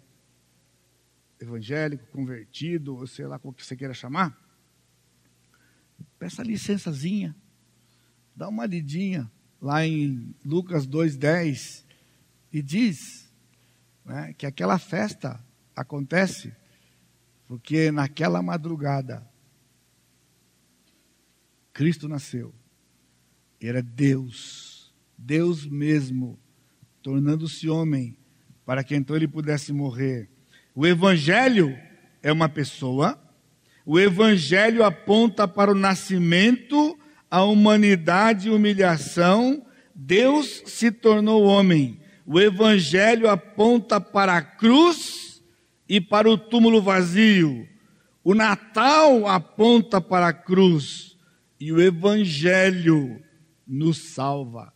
[1.39, 4.37] evangélico, convertido, ou sei lá como que você queira chamar,
[6.19, 7.33] peça licençazinha,
[8.35, 9.31] dá uma lidinha
[9.61, 11.85] lá em Lucas 2,10
[12.51, 13.18] e diz
[14.05, 15.39] né, que aquela festa
[15.75, 16.53] acontece
[17.47, 19.27] porque naquela madrugada
[21.73, 22.53] Cristo nasceu.
[23.61, 26.37] Era Deus, Deus mesmo,
[27.01, 28.17] tornando-se homem,
[28.65, 30.29] para que então ele pudesse morrer.
[30.75, 31.75] O Evangelho
[32.21, 33.17] é uma pessoa,
[33.85, 36.99] o Evangelho aponta para o nascimento,
[37.31, 39.65] a humanidade e humilhação.
[39.95, 41.98] Deus se tornou homem.
[42.31, 45.43] O Evangelho aponta para a cruz
[45.87, 47.67] e para o túmulo vazio.
[48.23, 51.17] O Natal aponta para a cruz
[51.59, 53.19] e o Evangelho
[53.65, 54.71] nos salva.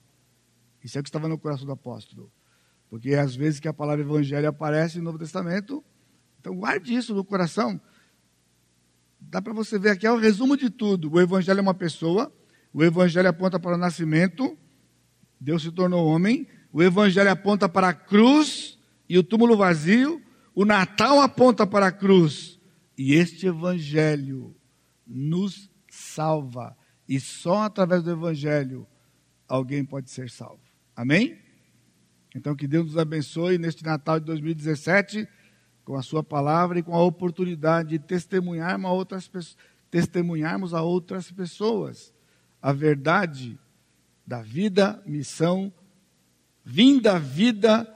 [0.83, 2.31] Isso é o que estava no coração do apóstolo.
[2.89, 5.83] Porque às vezes que a palavra Evangelho aparece no Novo Testamento,
[6.39, 7.79] então guarde isso no coração.
[9.21, 11.13] Dá para você ver aqui, é o resumo de tudo.
[11.13, 12.33] O Evangelho é uma pessoa,
[12.73, 14.57] o Evangelho aponta para o nascimento,
[15.39, 20.19] Deus se tornou homem, O Evangelho aponta para a cruz e o túmulo vazio.
[20.55, 22.59] O Natal aponta para a cruz.
[22.97, 24.55] E este Evangelho
[25.05, 26.75] nos salva.
[27.07, 28.87] E só através do Evangelho
[29.47, 30.63] alguém pode ser salvo.
[30.95, 31.37] Amém?
[32.35, 35.27] Então que Deus nos abençoe neste Natal de 2017
[35.85, 39.29] com a sua palavra e com a oportunidade de testemunharmos a outras,
[39.91, 42.11] testemunharmos a outras pessoas
[42.59, 43.59] a verdade
[44.25, 45.71] da vida, missão,
[46.63, 47.87] vinda vida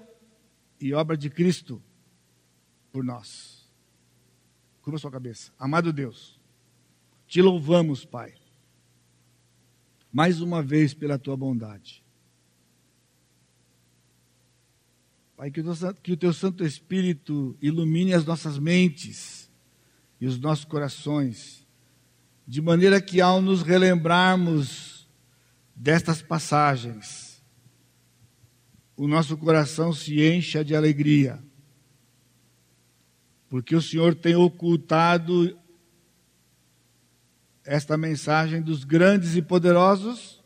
[0.80, 1.82] e obra de Cristo
[2.92, 3.68] por nós.
[4.82, 5.52] Curva sua cabeça.
[5.58, 6.40] Amado Deus,
[7.28, 8.34] te louvamos, Pai,
[10.12, 12.04] mais uma vez pela tua bondade.
[15.36, 19.52] Pai, que o, teu, que o teu Santo Espírito ilumine as nossas mentes
[20.20, 21.68] e os nossos corações,
[22.48, 25.08] de maneira que ao nos relembrarmos
[25.76, 27.27] destas passagens,
[28.98, 31.40] o nosso coração se encha de alegria,
[33.48, 35.58] porque o Senhor tem ocultado
[37.64, 40.44] esta mensagem dos grandes e poderosos,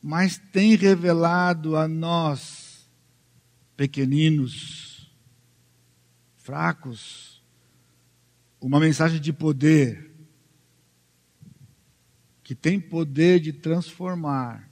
[0.00, 2.88] mas tem revelado a nós
[3.76, 5.12] pequeninos,
[6.36, 7.42] fracos,
[8.60, 10.12] uma mensagem de poder,
[12.44, 14.70] que tem poder de transformar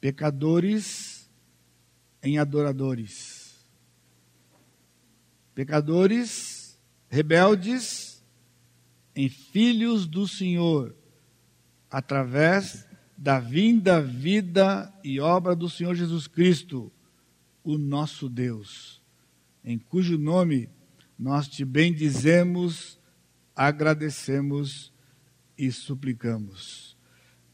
[0.00, 1.13] pecadores
[2.24, 3.54] em adoradores,
[5.54, 8.24] pecadores rebeldes
[9.14, 10.96] em filhos do Senhor,
[11.88, 12.84] através
[13.16, 16.90] da vinda, vida e obra do Senhor Jesus Cristo
[17.62, 19.00] o nosso Deus,
[19.62, 20.68] em cujo nome
[21.18, 22.98] nós te bendizemos,
[23.54, 24.92] agradecemos
[25.56, 26.96] e suplicamos.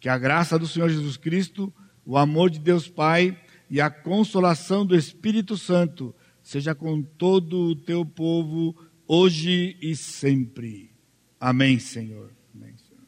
[0.00, 1.72] Que a graça do Senhor Jesus Cristo,
[2.06, 3.38] o amor de Deus Pai
[3.70, 8.74] e a consolação do Espírito Santo seja com todo o teu povo,
[9.06, 10.90] hoje e sempre.
[11.38, 12.32] Amém, Senhor.
[12.52, 13.04] Amém, Senhor.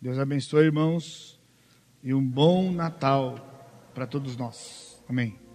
[0.00, 1.40] Deus abençoe, irmãos,
[2.02, 5.02] e um bom Natal para todos nós.
[5.08, 5.41] Amém.